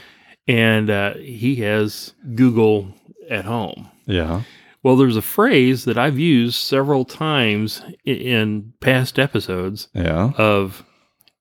[0.47, 2.95] and uh, he has Google
[3.31, 3.89] at home.
[4.07, 4.43] Yeah.
[4.83, 10.33] Well, there's a phrase that I've used several times i- in past episodes Yeah.
[10.39, 10.85] of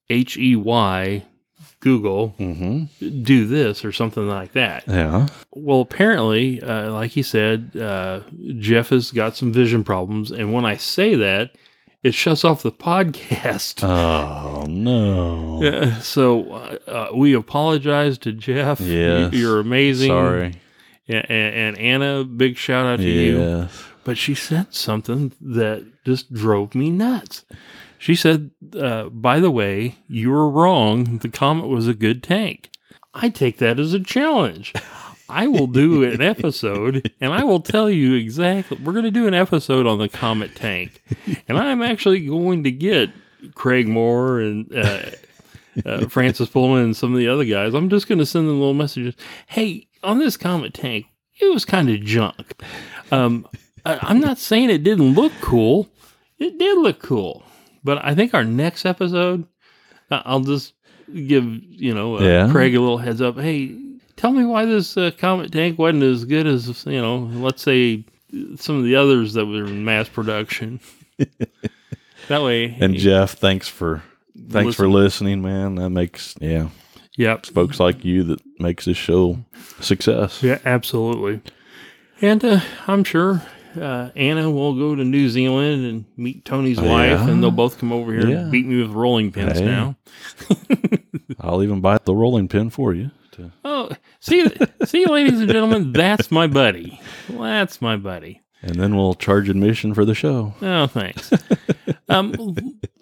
[0.10, 1.24] H E Y
[1.88, 3.22] Google Mm-hmm.
[3.24, 4.84] do this or something like that.
[4.88, 5.28] Yeah.
[5.54, 8.22] Well, apparently, uh, like he said, uh,
[8.60, 11.52] Jeff has got some vision problems, and when I say that,
[12.04, 13.84] it shuts off the podcast.
[13.84, 15.64] Oh no.
[15.64, 18.80] Uh, so uh, uh, we apologize to Jeff.
[18.80, 19.34] Yes.
[19.34, 20.10] You- you're amazing.
[20.10, 20.54] Sorry.
[21.10, 23.40] And, and Anna, big shout out to you.
[23.40, 23.84] Yes.
[24.04, 27.46] But she said something that just drove me nuts.
[27.98, 31.18] She said, uh, by the way, you were wrong.
[31.20, 32.70] The Comet was a good tank.
[33.14, 34.74] I take that as a challenge.
[35.30, 38.78] I will do an episode and I will tell you exactly.
[38.78, 41.04] We're going to do an episode on the Comet tank.
[41.48, 43.10] And I'm actually going to get
[43.56, 45.02] Craig Moore and uh,
[45.86, 47.74] uh, Francis Pullman and some of the other guys.
[47.74, 49.16] I'm just going to send them little messages.
[49.48, 51.06] Hey, on this Comet tank,
[51.40, 52.54] it was kind of junk.
[53.12, 53.48] Um,
[53.86, 55.90] I, I'm not saying it didn't look cool.
[56.40, 57.44] It did look cool.
[57.88, 59.46] But I think our next episode,
[60.12, 60.74] I'll just
[61.08, 62.52] give, you know, uh, Yeah.
[62.52, 63.40] Craig a little heads up.
[63.40, 63.76] Hey,
[64.18, 68.04] tell me why this uh, Comet tank wasn't as good as, you know, let's say
[68.58, 70.82] some of the others that were in mass production.
[72.28, 72.76] that way.
[72.80, 74.04] And Jeff, thanks for
[74.50, 75.76] thanks for listening, man.
[75.76, 76.68] That makes yeah,
[77.16, 77.46] Yep.
[77.48, 79.40] folks like you that makes this show
[79.80, 80.44] a success.
[80.44, 81.40] Yeah, absolutely.
[82.22, 83.44] And uh, I'm sure
[83.78, 87.28] uh, Anna will go to New Zealand and meet Tony's Oh, wife, yeah?
[87.30, 88.38] and they'll both come over here Yeah.
[88.40, 89.66] and beat me with rolling pins Hey.
[89.66, 89.96] now.
[91.40, 93.12] I'll even buy the rolling pin for you.
[93.34, 94.50] To, Oh, see,
[94.86, 97.00] see, ladies and gentlemen, that's my buddy.
[97.30, 98.42] That's my buddy.
[98.64, 100.54] and then we'll charge admission for the show.
[100.62, 101.32] Oh, thanks.
[102.10, 102.34] um,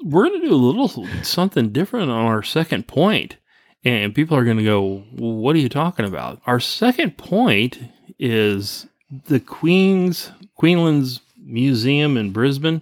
[0.04, 0.90] we're going to do a little
[1.24, 3.38] something different on our second point,
[3.86, 7.80] and people are going to go, "What are you talking about?" Our second point
[8.20, 8.88] is
[9.28, 12.82] the Queen's Queensland's Museum in Brisbane.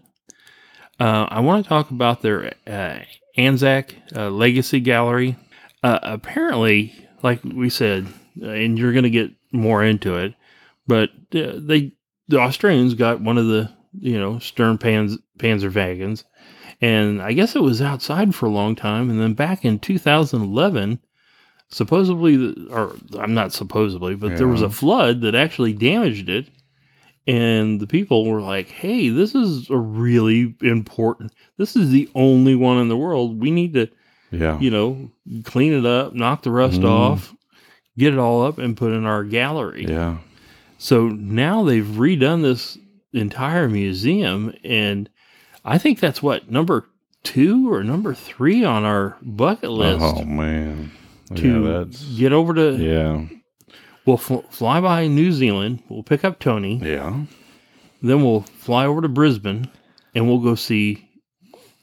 [0.99, 2.99] Uh, I want to talk about their uh,
[3.35, 5.35] Anzac uh, Legacy Gallery.
[5.81, 8.07] Uh, apparently, like we said,
[8.41, 10.33] uh, and you're going to get more into it,
[10.87, 11.93] but uh, they
[12.27, 16.23] the Australians got one of the you know Stern Panz, Panzer wagons,
[16.79, 20.99] and I guess it was outside for a long time, and then back in 2011,
[21.69, 26.47] supposedly, or I'm not supposedly, but there was a flood that actually damaged it,
[27.27, 31.31] and the people were like, "Hey, this is a really important.
[31.57, 33.39] This is the only one in the world.
[33.41, 33.87] We need to."
[34.31, 34.59] Yeah.
[34.59, 35.11] you know,
[35.43, 36.89] clean it up, knock the rust Mhm.
[36.89, 37.35] off,
[37.99, 39.85] get it all up, and put in our gallery.
[39.87, 40.17] Yeah.
[40.79, 42.75] So now they've redone this
[43.13, 45.07] entire museum, and
[45.63, 46.87] I think that's what number
[47.21, 50.89] two or number three on our bucket list Oh man.
[51.35, 52.75] to yeah, that's get over to.
[52.77, 53.25] yeah.
[54.05, 55.83] We'll fl- fly by New Zealand.
[55.89, 56.77] We'll pick up Tony.
[56.83, 57.23] Yeah.
[58.01, 59.69] Then we'll fly over to Brisbane,
[60.13, 61.09] and we'll go see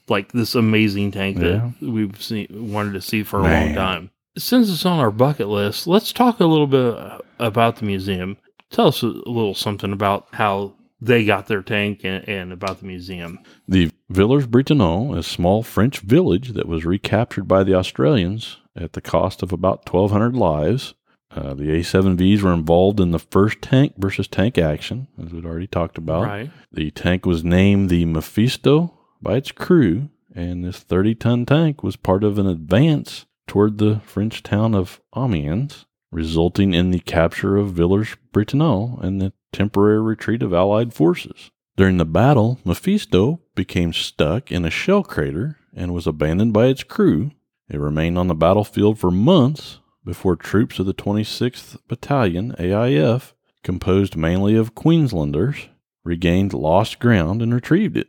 [0.07, 4.11] like this amazing tank that we've seen wanted to see for a long time.
[4.37, 8.37] Since it's on our bucket list, let's talk a little bit about the museum.
[8.69, 12.85] Tell us a little something about how they got their tank and, and about the
[12.85, 13.39] museum.
[13.67, 19.01] The Villers Bretonneux, a small French village that was recaptured by the Australians at the
[19.01, 20.93] cost of about 1,200 lives.
[21.35, 25.67] Uh, the A7Vs were involved in the first tank versus tank action, as we'd already
[25.67, 26.23] talked about.
[26.23, 26.51] Right.
[26.71, 31.95] The tank was named the Mephisto by its crew, and this 30 ton tank was
[31.95, 37.73] part of an advance toward the French town of Amiens, resulting in the capture of
[37.73, 41.51] Villers Bretonneux and the temporary retreat of Allied forces.
[41.77, 46.83] During the battle, Mephisto became stuck in a shell crater and was abandoned by its
[46.83, 47.31] crew.
[47.69, 53.33] It remained on the battlefield for months before troops of the 26th Battalion, AIF,
[53.63, 55.69] composed mainly of Queenslanders,
[56.03, 58.07] regained lost ground and retrieved it,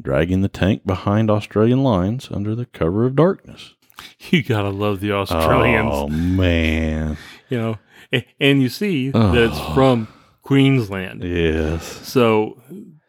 [0.00, 3.74] dragging the tank behind Australian lines under the cover of darkness.
[4.30, 7.18] You gotta love the Australians, Oh, man.
[7.50, 7.78] you know.
[8.40, 9.74] And you see that it's Oh.
[9.74, 10.08] from
[10.42, 11.22] Queensland.
[11.22, 11.84] Yes.
[12.08, 12.62] So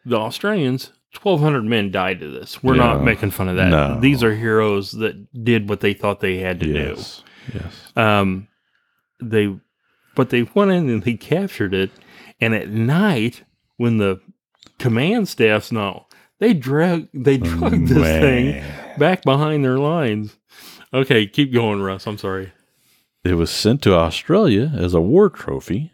[0.04, 2.62] the Australians, 1,200 men died to this.
[2.62, 3.70] We're not making fun of that.
[3.70, 3.98] No.
[4.00, 6.72] These are heroes that did what they thought they had to do.
[6.72, 7.22] Yes.
[7.52, 7.92] Yes.
[7.96, 8.48] Um,
[9.20, 9.56] they,
[10.14, 11.90] but they went in and they captured it.
[12.40, 13.44] And at night,
[13.76, 14.20] when the
[14.78, 16.06] command staffs know,
[16.38, 18.64] they drag they drug this thing
[18.98, 20.36] back behind their lines.
[20.92, 22.06] Okay, keep going, Russ.
[22.06, 22.52] I'm sorry.
[23.24, 25.92] It was sent to Australia as a war trophy,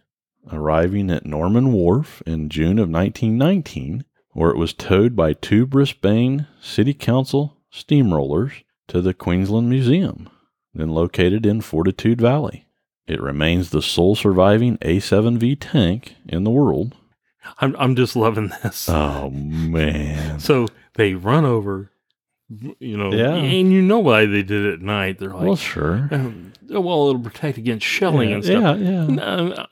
[0.51, 6.47] arriving at Norman Wharf in June of 1919, where it was towed by two Brisbane
[6.63, 10.31] City Council steamrollers to the Queensland Museum,
[10.75, 12.67] then located in Fortitude Valley.
[13.07, 16.95] It remains the sole surviving A7V tank in the world.
[17.59, 18.89] I'm I'm just loving this.
[18.89, 20.39] Oh, man.
[20.41, 21.91] So they run over,
[22.79, 23.35] you know, Yeah.
[23.35, 25.19] and you know why they did it at night.
[25.19, 26.09] They're like, Well, sure.
[26.11, 28.79] um, oh, well, it'll protect against shelling Yeah, and stuff.
[28.79, 29.07] yeah, yeah.
[29.07, 29.67] No,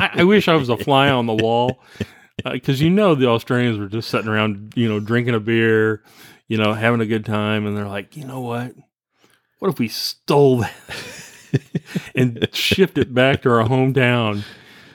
[0.00, 1.80] I, I wish I was a fly on the wall
[2.50, 6.02] because you know the Australians were just sitting around, you know, drinking a beer,
[6.48, 8.74] you know, having a good time, and they're like, you know what?
[9.62, 10.72] What if we stole that
[12.16, 14.42] and shipped it back to our hometown?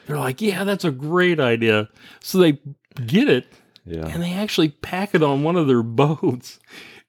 [0.05, 1.87] They're like, yeah, that's a great idea.
[2.19, 2.59] So they
[3.05, 3.47] get it
[3.85, 4.07] Yeah.
[4.07, 6.59] and they actually pack it on one of their boats.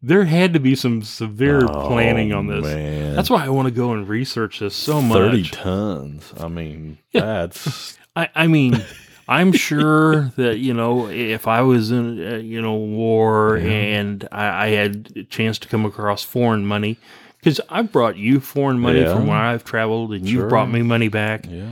[0.00, 2.64] There had to be some severe planning on this.
[2.64, 3.16] Oh, Man.
[3.16, 5.18] That's why I want to go and research this so much.
[5.18, 6.32] 30 tons.
[6.38, 8.84] I mean, that's I, I mean,
[9.26, 14.66] I'm sure that you know if I was in uh, you know war and I,
[14.66, 16.96] I had a chance to come across foreign money,
[17.48, 19.14] because I've brought you foreign money Yeah.
[19.14, 21.46] from where I've traveled, and you've brought me money back.
[21.50, 21.68] yeah.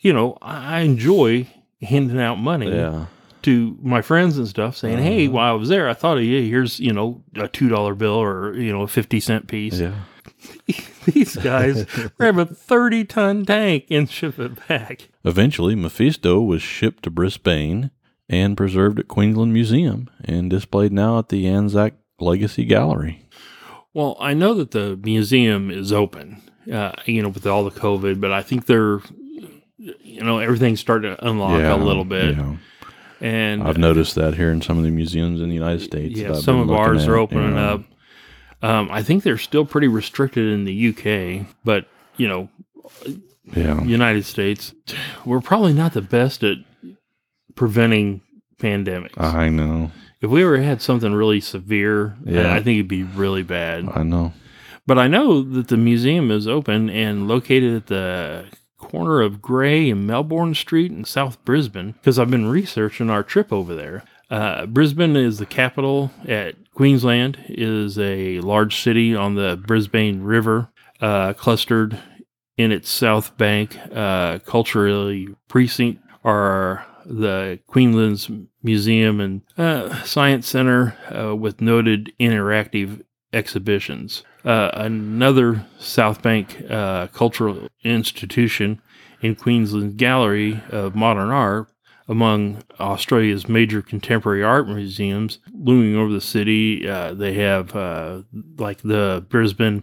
[0.00, 1.46] You know, I enjoy
[1.82, 3.06] handing out money Yeah.
[3.42, 5.34] to my friends and stuff, saying, "Hey, Uh-huh.
[5.34, 6.42] while I was there, I thought of you.
[6.42, 9.92] Here's you know a two dollar bill or you know a fifty cent piece." Yeah.
[11.06, 11.84] These guys
[12.18, 15.08] grab a thirty ton tank and ship it back.
[15.24, 17.90] Eventually, Mephisto was shipped to Brisbane
[18.28, 23.23] and preserved at Queensland Museum and displayed now at the Anzac Legacy Gallery.
[23.94, 28.20] Well, I know that the museum is open, uh, you know, with all the COVID,
[28.20, 29.00] but I think they're,
[29.78, 32.36] you know, everything's starting to unlock a little bit.
[32.36, 32.56] Yeah.
[33.20, 36.18] And I've noticed that here in some of the museums in the United States.
[36.18, 37.72] yeah, some of ours at, are opening yeah.
[37.74, 37.84] up.
[38.62, 41.86] Um, I think they're still pretty restricted in the UK, but
[42.16, 42.48] you know,
[43.54, 43.82] Yeah.
[43.84, 44.74] United States,
[45.24, 46.56] we're probably not the best at
[47.54, 48.22] preventing
[48.58, 49.18] pandemics.
[49.20, 49.92] I know.
[50.24, 52.52] If we ever had something really severe, Yeah.
[52.54, 53.88] I think it'd be really bad.
[53.94, 54.32] I know.
[54.86, 58.44] But I know that the museum is open and located at the
[58.78, 63.52] corner of Grey and Melbourne Street in South Brisbane because I've been researching our trip
[63.52, 64.02] over there.
[64.30, 70.68] Uh, Brisbane is the capital at Queensland is a large city on the Brisbane River,
[71.02, 71.98] uh, clustered
[72.56, 73.76] in its south bank.
[73.94, 78.30] Uh, culturally precinct are the Queensland's
[78.62, 84.22] Museum and uh, Science Center uh, with noted interactive exhibitions.
[84.44, 88.80] Uh, another South Bank uh, cultural institution
[89.20, 91.68] in Queensland Gallery of Modern Art,
[92.06, 96.86] among Australia's major contemporary art museums, looming over the city.
[96.86, 98.22] Uh, they have uh,
[98.58, 99.82] like the Brisbane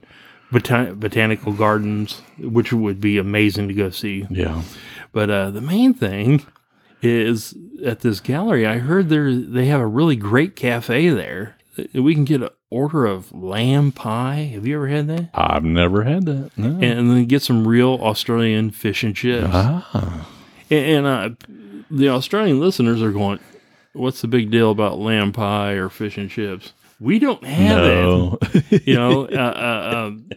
[0.51, 4.27] Botan- Botanical Gardens, which would be amazing to go see.
[4.29, 4.61] Yeah.
[5.11, 6.45] But uh, the main thing
[7.01, 11.57] is at this gallery, I heard there they have a really great cafe there.
[11.93, 14.51] We can get an order of lamb pie.
[14.53, 15.29] Have you ever had that?
[15.33, 16.51] I've never had that.
[16.57, 16.67] No.
[16.69, 19.49] And then get some real Australian fish and chips.
[19.51, 20.27] ah.
[20.69, 21.29] And, and uh,
[21.89, 23.39] the Australian listeners are going,
[23.93, 28.37] "What's the big deal about lamb pie or fish and chips?" We don't have
[28.71, 28.87] it.
[28.87, 30.29] You know, uh, uh, um,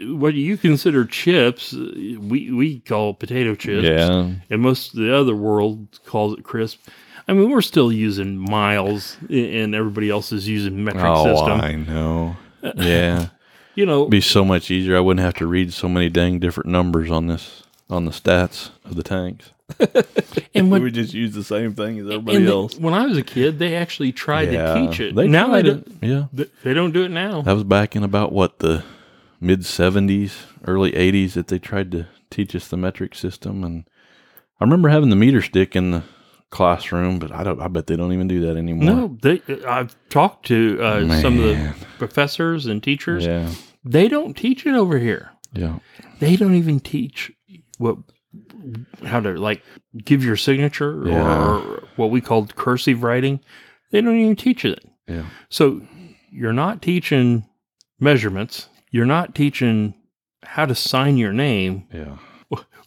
[0.00, 1.78] what you consider chips, uh,
[2.20, 4.30] we we call potato chips yeah.
[4.50, 6.80] and most of the other world calls it crisp.
[7.28, 11.60] I mean, we're still using miles, and everybody else is using metric Oh, system.
[11.60, 12.36] I know.
[12.76, 13.28] Yeah.
[13.74, 14.98] You know, It'd be so much easier.
[14.98, 18.68] I wouldn't have to read so many dang different numbers on this on the stats
[18.84, 19.50] of the tanks.
[20.54, 22.76] and we when, would just use the same thing as everybody and the- else.
[22.76, 24.74] when I was a kid, they actually tried Yeah.
[24.74, 25.14] to teach it.
[25.14, 25.90] They now they don't.
[26.02, 26.26] Yeah.
[26.62, 27.40] They don't do it now.
[27.40, 28.84] That was back in about what the
[29.42, 33.84] mid seventies, early eighties that they tried to teach us the metric system and
[34.60, 36.04] I remember having the meter stick in the
[36.50, 38.84] classroom, but I don't I bet they don't even do that anymore.
[38.84, 39.42] No, they.
[39.66, 43.26] I've talked to uh, some of the professors and teachers.
[43.26, 43.50] Yeah.
[43.84, 45.32] They don't teach it over here.
[45.52, 45.80] Yeah.
[46.20, 47.32] They don't even teach
[47.78, 47.96] what
[49.04, 49.62] how to like
[50.04, 51.48] give your signature Yeah.
[51.56, 53.40] or what we called cursive writing.
[53.90, 54.78] They don't even teach it.
[55.08, 55.24] Yeah.
[55.48, 55.82] So
[56.30, 57.44] you're not teaching
[57.98, 58.68] measurements.
[58.92, 59.94] You're not teaching
[60.44, 62.18] how to sign your name, Yeah.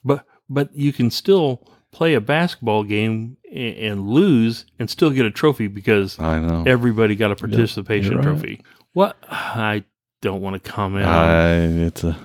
[0.06, 5.26] but but you can still play a basketball game and, and lose and still get
[5.26, 6.64] a trophy because I know.
[6.68, 8.24] everybody got a participation right.
[8.24, 8.62] trophy.
[8.94, 9.84] What I
[10.22, 12.18] don't want to comment on, I, it's a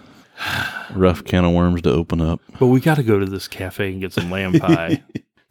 [0.95, 2.41] rough can of worms to open up.
[2.59, 5.03] but we got to go to this cafe and get some lamb pie.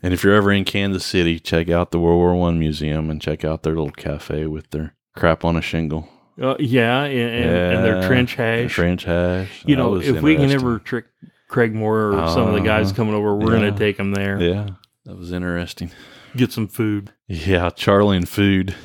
[0.02, 3.22] And if you're ever in Kansas City, check out the World War One Museum and
[3.22, 6.08] check out their little cafe with their crap on a shingle.
[6.42, 8.74] Uh, yeah, and, and, and their trench hash.
[8.74, 9.64] Trench hash.
[9.66, 11.06] you know, if we can ever trick
[11.48, 12.96] Craig Moore or some of the guys Uh-huh.
[12.96, 13.60] coming over, we're Yeah.
[13.60, 14.42] going to take them there.
[14.42, 14.68] Yeah,
[15.06, 15.92] that was interesting.
[16.36, 17.12] Get some food.
[17.28, 18.76] Yeah, Charlie and food.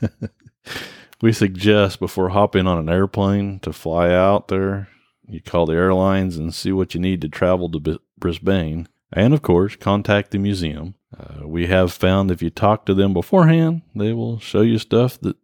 [1.22, 4.88] we suggest before hopping on an airplane to fly out there,
[5.28, 8.88] you call the airlines and see what you need to travel to Bis- Brisbane.
[9.12, 10.94] And of course, contact the museum.
[11.18, 15.18] Uh, we have found if you talk to them beforehand, they will show you stuff
[15.20, 15.36] that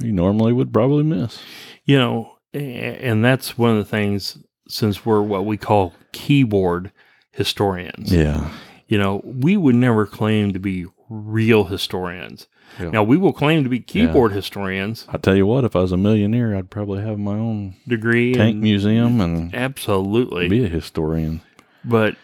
[0.00, 1.40] you normally would probably miss.
[1.84, 4.38] You know, and that's one of the things
[4.68, 6.92] since we're what we call keyboard
[7.32, 8.12] historians.
[8.12, 8.50] Yeah.
[8.86, 12.46] You know, we would never claim to be real historians.
[12.78, 12.90] Yeah.
[12.90, 15.92] Now, we will claim to be keyboard historians, I tell you what, if I was
[15.92, 18.34] a millionaire, I'd probably have my own degree.
[18.34, 20.48] tank and- museum and Absolutely.
[20.48, 21.40] be a historian.
[21.84, 22.16] but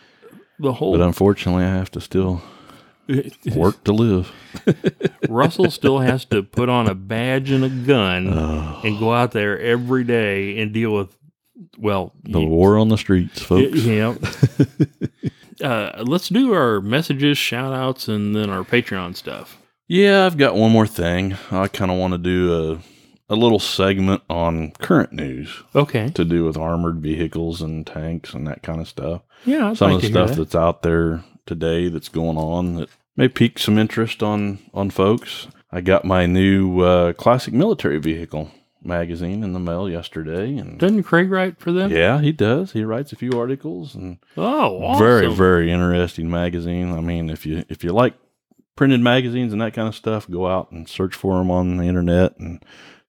[0.58, 2.42] the whole But unfortunately, I have to still
[3.54, 4.32] Work to live.
[5.28, 9.32] Russell still has to put on a badge and a gun Oh, and go out
[9.32, 11.16] there every day and deal with,
[11.78, 13.78] well, the you- war on the streets, folks.
[13.84, 14.14] Yeah.
[15.62, 19.58] uh, let's do our messages, shout outs, and then our Patreon stuff.
[19.86, 21.36] Yeah, I've got one more thing.
[21.50, 22.78] I kind of want to do a
[23.30, 26.10] a little segment on current news Okay.
[26.10, 29.22] to do with armored vehicles and tanks and that kind of stuff.
[29.46, 30.36] Yeah, I'd Some like of the stuff that.
[30.36, 35.46] that's out there today that's going on that may pique some interest on on folks.
[35.70, 38.50] I got my new uh, classic military vehicle
[38.82, 41.90] magazine in the mail yesterday, and Doesn't Craig write for them?
[41.90, 42.72] yeah, he does.
[42.72, 45.04] He writes a few articles and Oh, awesome.
[45.04, 46.92] very very interesting magazine.
[46.92, 48.14] I mean, if you if you like
[48.76, 51.84] printed magazines and that kind of stuff, go out and search for them on the
[51.84, 52.62] internet and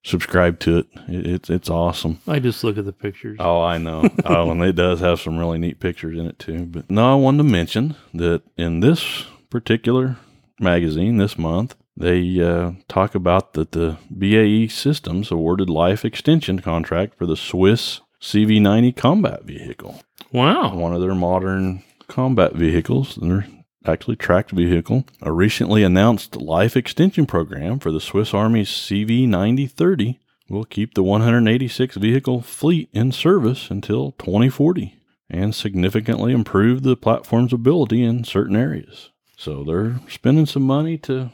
[0.06, 0.86] subscribe to it.
[1.08, 2.20] it it's it's awesome.
[2.26, 3.36] I just look at the pictures.
[3.40, 4.08] Oh, I know.
[4.24, 6.64] oh, and it does have some really neat pictures in it too.
[6.66, 10.16] But no, I wanted to mention that in this particular
[10.60, 17.16] magazine this month, they uh, talk about that the BAE Systems awarded life extension contract
[17.16, 20.00] for the Swiss CV90 combat vehicle,
[20.32, 20.74] Wow.
[20.74, 23.18] one of their modern combat vehicles.
[23.20, 23.46] They're
[23.88, 25.04] actually tracked vehicle.
[25.22, 30.18] A recently announced life extension program for the Swiss Army's CV9030
[30.48, 34.94] will keep the 186 vehicle fleet in service until 2040
[35.28, 39.10] and significantly improve the platform's ability in certain areas.
[39.36, 41.30] So they're spending some money to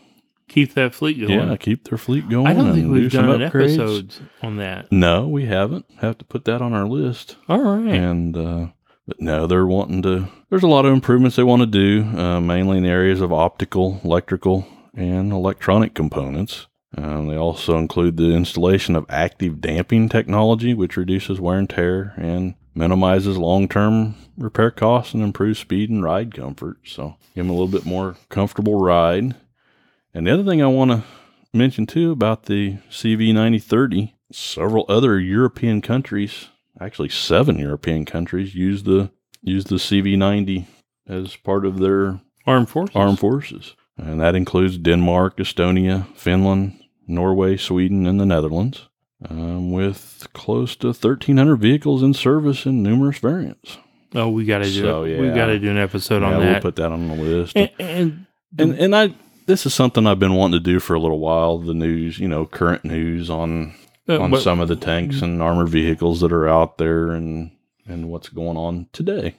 [0.48, 1.48] Keep that fleet going.
[1.48, 2.46] yeah keep their fleet going.
[2.46, 4.20] I don't think we've do done upgrades.
[4.42, 4.90] on that.
[4.92, 5.86] No, we haven't.
[6.00, 7.36] Have to put that on our list.
[7.48, 7.94] All right.
[7.94, 8.66] And uh,
[9.06, 10.28] but no, they're wanting to.
[10.50, 13.32] There's a lot of improvements they want to do, uh, mainly in the areas of
[13.32, 16.66] optical, electrical, and electronic components.
[16.96, 22.12] Um, they also include the installation of active damping technology, which reduces wear and tear
[22.16, 26.78] and minimizes long-term repair costs and improves speed and ride comfort.
[26.84, 29.34] So give them a little bit more comfortable ride.
[30.14, 31.04] And the other thing I want to
[31.52, 36.48] mention too about the CV9030, several other European countries,
[36.84, 39.10] actually seven European countries, use the
[39.42, 40.66] use the CV90
[41.08, 42.96] as part of their Armed forces.
[42.96, 48.88] armed forces, and that includes Denmark, Estonia, Finland, Norway, Sweden, and the Netherlands,
[49.28, 53.78] um, with close to 1,300 vehicles in service in numerous variants.
[54.14, 55.20] Oh, we got to do So, it.
[55.20, 56.52] We got to do an episode yeah, on that.
[56.52, 57.56] we'll put that on the list.
[57.56, 58.26] and, and
[58.58, 59.14] and and I
[59.46, 61.58] this is something I've been wanting to do for a little while.
[61.58, 63.74] The news, you know, current news on
[64.08, 67.50] uh, on but- some of the tanks and armored vehicles that are out there and
[67.86, 69.34] and what's going on today.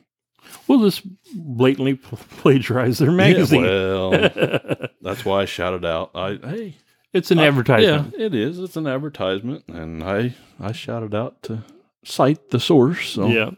[0.67, 1.01] Well, this
[1.33, 3.63] blatantly pl- plagiarize their magazine.
[3.63, 6.11] Yeah, well, that's why I shouted out.
[6.13, 6.75] I hey,
[7.13, 8.13] it's an I- advertisement.
[8.17, 8.59] yeah, it is.
[8.59, 11.63] It's an advertisement, and I I shouted out to
[12.03, 13.09] cite the source.
[13.09, 13.51] So yeah.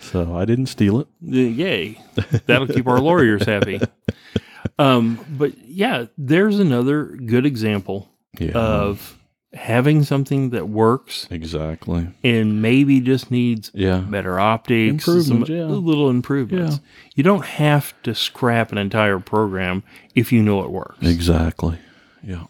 [0.00, 1.08] so I didn't steal it.
[1.20, 2.00] Yay.
[2.46, 3.80] That'll keep our lawyers happy.
[4.78, 9.18] Um, but yeah, there's another good example Yeah, of
[9.52, 12.08] having something that works exactly.
[12.22, 15.64] and maybe just needs Yeah, better optics, some yeah.
[15.64, 16.76] little improvements.
[16.76, 16.82] Yeah.
[17.16, 19.82] You don't have to scrap an entire program
[20.14, 21.04] if you know it works.
[21.06, 21.78] exactly.
[22.22, 22.44] Yeah,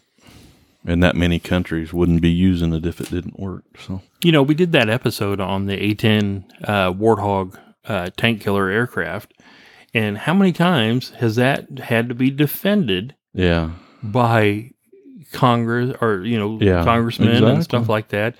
[0.85, 3.63] and that many countries wouldn't be using it if it didn't work.
[3.79, 8.69] So You know, we did that episode on the A10 uh, Warthog uh, tank killer
[8.69, 9.33] aircraft,
[9.93, 13.71] and how many times has that had to be defended yeah,
[14.03, 14.71] by
[15.31, 18.35] Congress or you know Yeah, congressmen and stuff like that,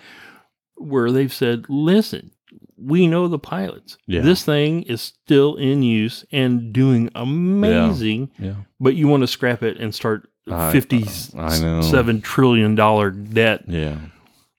[0.76, 2.32] where they've said, "Listen,
[2.78, 3.98] we know the pilots.
[4.08, 4.22] Yeah.
[4.22, 8.56] This thing is still in use and doing amazing, yeah.
[8.80, 13.64] but you want to scrap it and start." I, 57 I trillion dollar debt.
[13.68, 13.98] Yeah,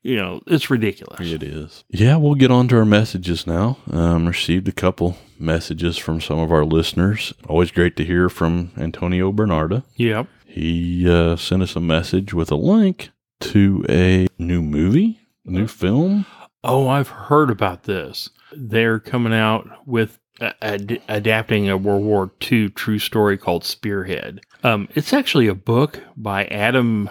[0.03, 1.21] You know, it's ridiculous.
[1.21, 1.85] it is.
[1.89, 3.79] Yeah, we'll get on to our messages now.
[3.91, 7.35] Um, received a couple messages from some of our listeners.
[7.49, 9.83] Always great to hear from Antonio Bernarda.
[9.97, 10.29] Yep.
[10.53, 15.67] He uh, sent us a message with a link to a new movie, a new
[15.67, 16.27] film.
[16.63, 18.29] Oh, I've heard about this.
[18.55, 24.41] They're coming out with uh, ad- adapting a World War II true story called Spearhead.
[24.63, 27.09] Um, it's actually a book by Adam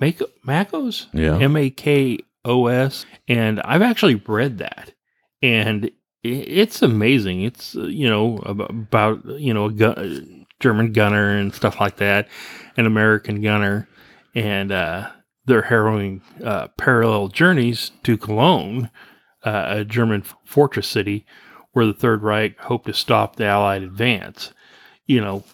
[0.00, 1.38] Mako- Makos, Yeah.
[1.38, 4.92] M A K O S, and I've actually read that,
[5.40, 5.88] and
[6.24, 7.42] it's amazing.
[7.42, 12.28] It's uh, you know about you know a gun, German gunner and stuff like that,
[12.76, 13.88] an American gunner,
[14.34, 15.10] and uh,
[15.44, 18.90] their harrowing uh, parallel journeys to Cologne,
[19.44, 21.26] uh, a German fortress city,
[21.72, 24.52] where the Third Reich hoped to stop the Allied advance.
[25.06, 25.44] You know,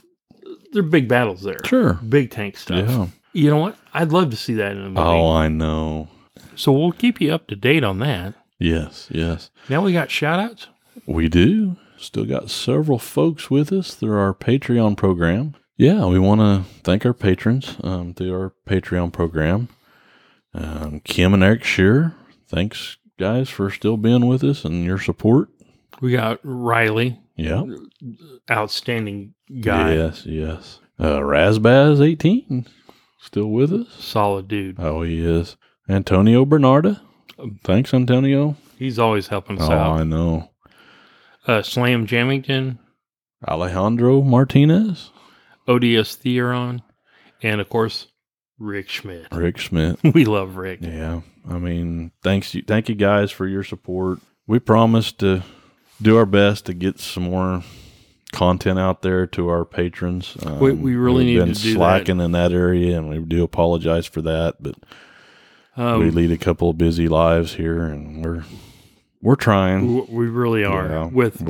[0.73, 1.95] they're big battles there, Sure.
[1.95, 2.89] big tank stuff.
[2.89, 3.07] Yeah.
[3.33, 3.77] You know what?
[3.95, 5.01] I'd love to see that in a movie.
[5.01, 6.09] Oh, I know.
[6.57, 8.35] So we'll keep you up to date on that.
[8.59, 9.51] Yes, yes.
[9.69, 10.67] Now we got shout outs.
[11.07, 11.77] We do.
[11.99, 15.55] Still got several folks with us through our Patreon program.
[15.79, 19.69] Yeah, we want to thank our patrons um, through our Patreon program.
[20.53, 22.15] Um, Kim and Eric Shearer,
[22.49, 25.51] thanks guys for still being with us and your support.
[26.01, 27.63] We got Riley, Yeah.
[28.51, 30.81] outstanding guy, Yes, yes.
[30.99, 32.67] Uh, Razbaz, 18,
[33.21, 33.89] still with us.
[33.99, 34.77] solid dude.
[34.81, 35.57] Oh, he is.
[35.89, 37.01] Antonio Bernarda.
[37.63, 38.57] Thanks, Antonio.
[38.77, 40.01] He's always helping us Oh, out.
[40.01, 40.51] I know.
[41.47, 42.79] Uh, Slam Jamington,
[43.47, 45.11] Alejandro Martinez,
[45.69, 46.83] ODS Theron,
[47.43, 48.09] and of course
[48.59, 49.27] Rick Schmidt.
[49.33, 49.99] Rick Schmidt.
[50.15, 50.81] we love Rick.
[50.83, 54.19] Yeah, I mean, thanks you, thank you guys for your support.
[54.47, 55.43] We promise to
[56.01, 57.63] do our best to get some more
[58.33, 60.37] content out there to our patrons.
[60.45, 62.09] Um, We- we really we've need been to do that.
[62.09, 64.57] in that area, and we do apologize for that.
[64.61, 64.75] But
[65.77, 68.45] Um, we lead a couple of busy lives here, and we're
[69.23, 70.07] we're trying.
[70.13, 71.43] we really are Yeah, with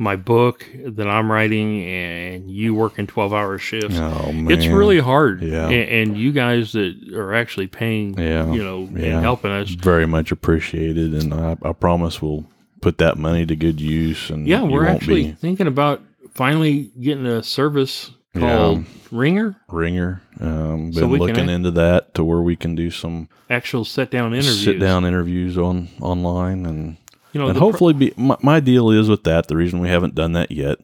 [0.00, 3.98] my book that I'm writing and you working 12 hour shifts.
[3.98, 5.42] Oh man, It's really hard.
[5.42, 5.68] Yeah.
[5.68, 8.50] A- And, you guys that are actually paying, Yeah.
[8.50, 9.16] you know, Yeah.
[9.16, 9.70] and helping us.
[9.70, 12.46] very much appreciated, and I, I promise we'll
[12.80, 14.30] put that money to good use.
[14.30, 16.00] And Yeah, we're actually be thinking about
[16.34, 18.40] finally getting a service Yeah.
[18.40, 20.22] called Ringr, ringr.
[20.40, 24.32] Um, been can looking into that to where we can do some actual sit down
[24.32, 24.64] interviews.
[24.64, 26.96] sit down interviews on online and
[27.32, 29.80] You know, and the pro- hopefully be my, my deal is with that the reason
[29.80, 30.78] we haven't done that yet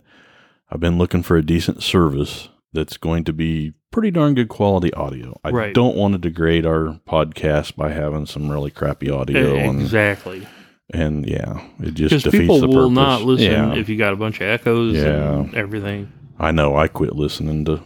[0.71, 4.93] i've been looking for a decent service that's going to be pretty darn good quality
[4.95, 5.75] audio i Right.
[5.75, 10.47] don't want to degrade our podcast by having some really crappy audio exactly.
[10.91, 12.95] and yeah it just defeats people the will purpose.
[12.95, 15.39] not listen yeah, if you got a bunch of echoes Yeah.
[15.41, 16.13] and everything.
[16.39, 17.81] i know i quit listening to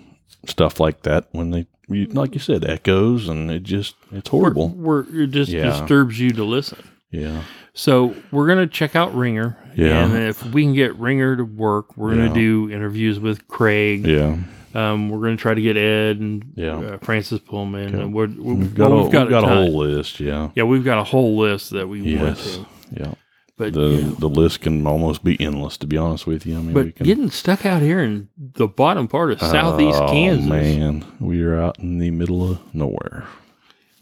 [0.46, 1.66] stuff like that when they
[2.12, 5.64] like you said echoes and it just it's horrible We're, we're- it just Yeah.
[5.70, 6.78] disturbs you to listen.
[7.10, 7.42] yeah
[7.80, 10.04] So we're gonna check out Ringr, Yeah.
[10.04, 12.34] and if we can get Ringr to work, we're gonna Yeah.
[12.34, 14.06] do interviews with Craig.
[14.06, 14.36] yeah
[14.74, 16.76] Um, we're gonna try to get Ed and Yeah.
[16.76, 17.88] uh, Francis Pullman.
[17.94, 18.02] Okay.
[18.02, 20.64] And we we've got, well, a, we've got, we've got a, whole list yeah Yeah,
[20.64, 22.66] we've got a whole list that we want to.
[22.94, 23.14] yeah
[23.56, 24.10] But the yeah.
[24.18, 26.56] the list can almost be endless to be honest with you.
[26.56, 29.98] I mean, we but can, getting stuck out here in the bottom part of southeast
[30.02, 33.24] Oh, Kansas, man, we are out in the middle of nowhere.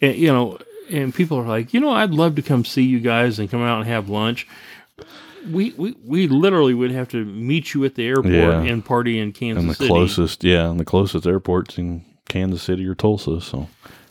[0.02, 0.58] and, you know,
[0.90, 3.62] and people are like, you know, I'd love to come see you guys and come
[3.62, 4.46] out and have lunch.
[5.48, 8.62] We we, we literally would have to meet you at the airport Yeah.
[8.62, 9.88] and party in Kansas And the City.
[9.88, 13.68] closest, yeah, and the closest airports in Kansas City or Tulsa, so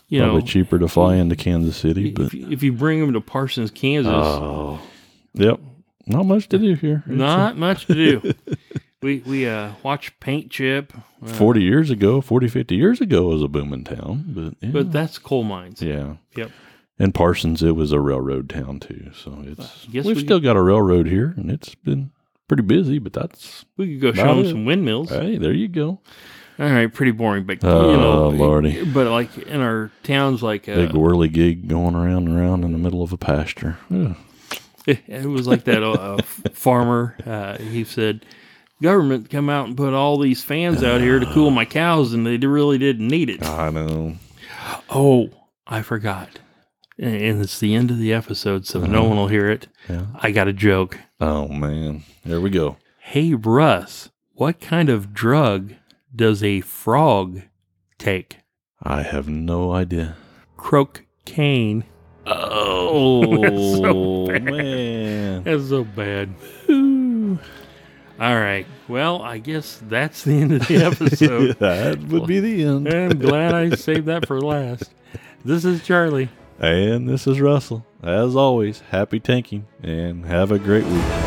[0.08, 2.12] you probably know, cheaper to fly into Kansas City.
[2.12, 4.80] But if, you- if you bring them to Parsons, Kansas, oh,
[5.34, 5.60] yep,
[6.08, 7.04] not much to do here.
[7.06, 8.34] Not much to do.
[9.02, 13.44] we we uh, watch Paint Chip, uh, Forty years ago, 40, 50 years ago was
[13.44, 15.82] a booming town, but yeah, but that's coal mines.
[15.82, 16.14] yeah.
[16.36, 16.52] Yep.
[17.00, 20.62] And Parsons, it was a railroad town too, so it's we've we- still got a
[20.62, 22.10] railroad here, and it's been
[22.48, 22.98] pretty busy.
[22.98, 24.50] But that's We could go show them it.
[24.50, 25.10] some windmills.
[25.10, 26.00] hey, there you go.
[26.60, 28.84] All right, pretty boring, but Oh, you know, Lordy.
[28.84, 32.72] But like in our towns, like uh, Big whirly gig going around and around in
[32.72, 33.78] the middle of a pasture.
[33.94, 34.16] Ugh.
[34.88, 36.18] it, it was like that uh,
[36.54, 37.16] farmer.
[37.24, 38.26] Uh, he said,
[38.82, 42.26] "Government come out and put all these fans out here to cool my cows, and
[42.26, 44.16] they really didn't need it." I know.
[44.90, 45.30] Oh,
[45.68, 46.40] I forgot,
[47.00, 49.08] and it's the end of the episode, so no Uh-huh.
[49.10, 49.68] one will hear it.
[49.90, 50.06] Yeah.
[50.16, 50.98] I got a joke.
[51.20, 52.04] Oh man.
[52.26, 52.78] There we go.
[53.00, 55.74] Hey Russ, what kind of drug
[56.16, 57.42] does a frog
[57.98, 58.38] take?
[58.82, 60.16] I have no idea.
[60.58, 61.84] Crocaine.
[62.26, 65.44] Oh so man.
[65.44, 66.34] That's so bad.
[68.20, 68.66] All right.
[68.88, 71.58] Well, I guess that's the end of the episode.
[71.60, 72.88] that would be the end.
[72.92, 74.92] I'm glad I saved that for last.
[75.46, 76.30] This is Charlie.
[76.60, 77.86] And this is Russell.
[78.02, 81.27] As always, happy tanking and have a great week.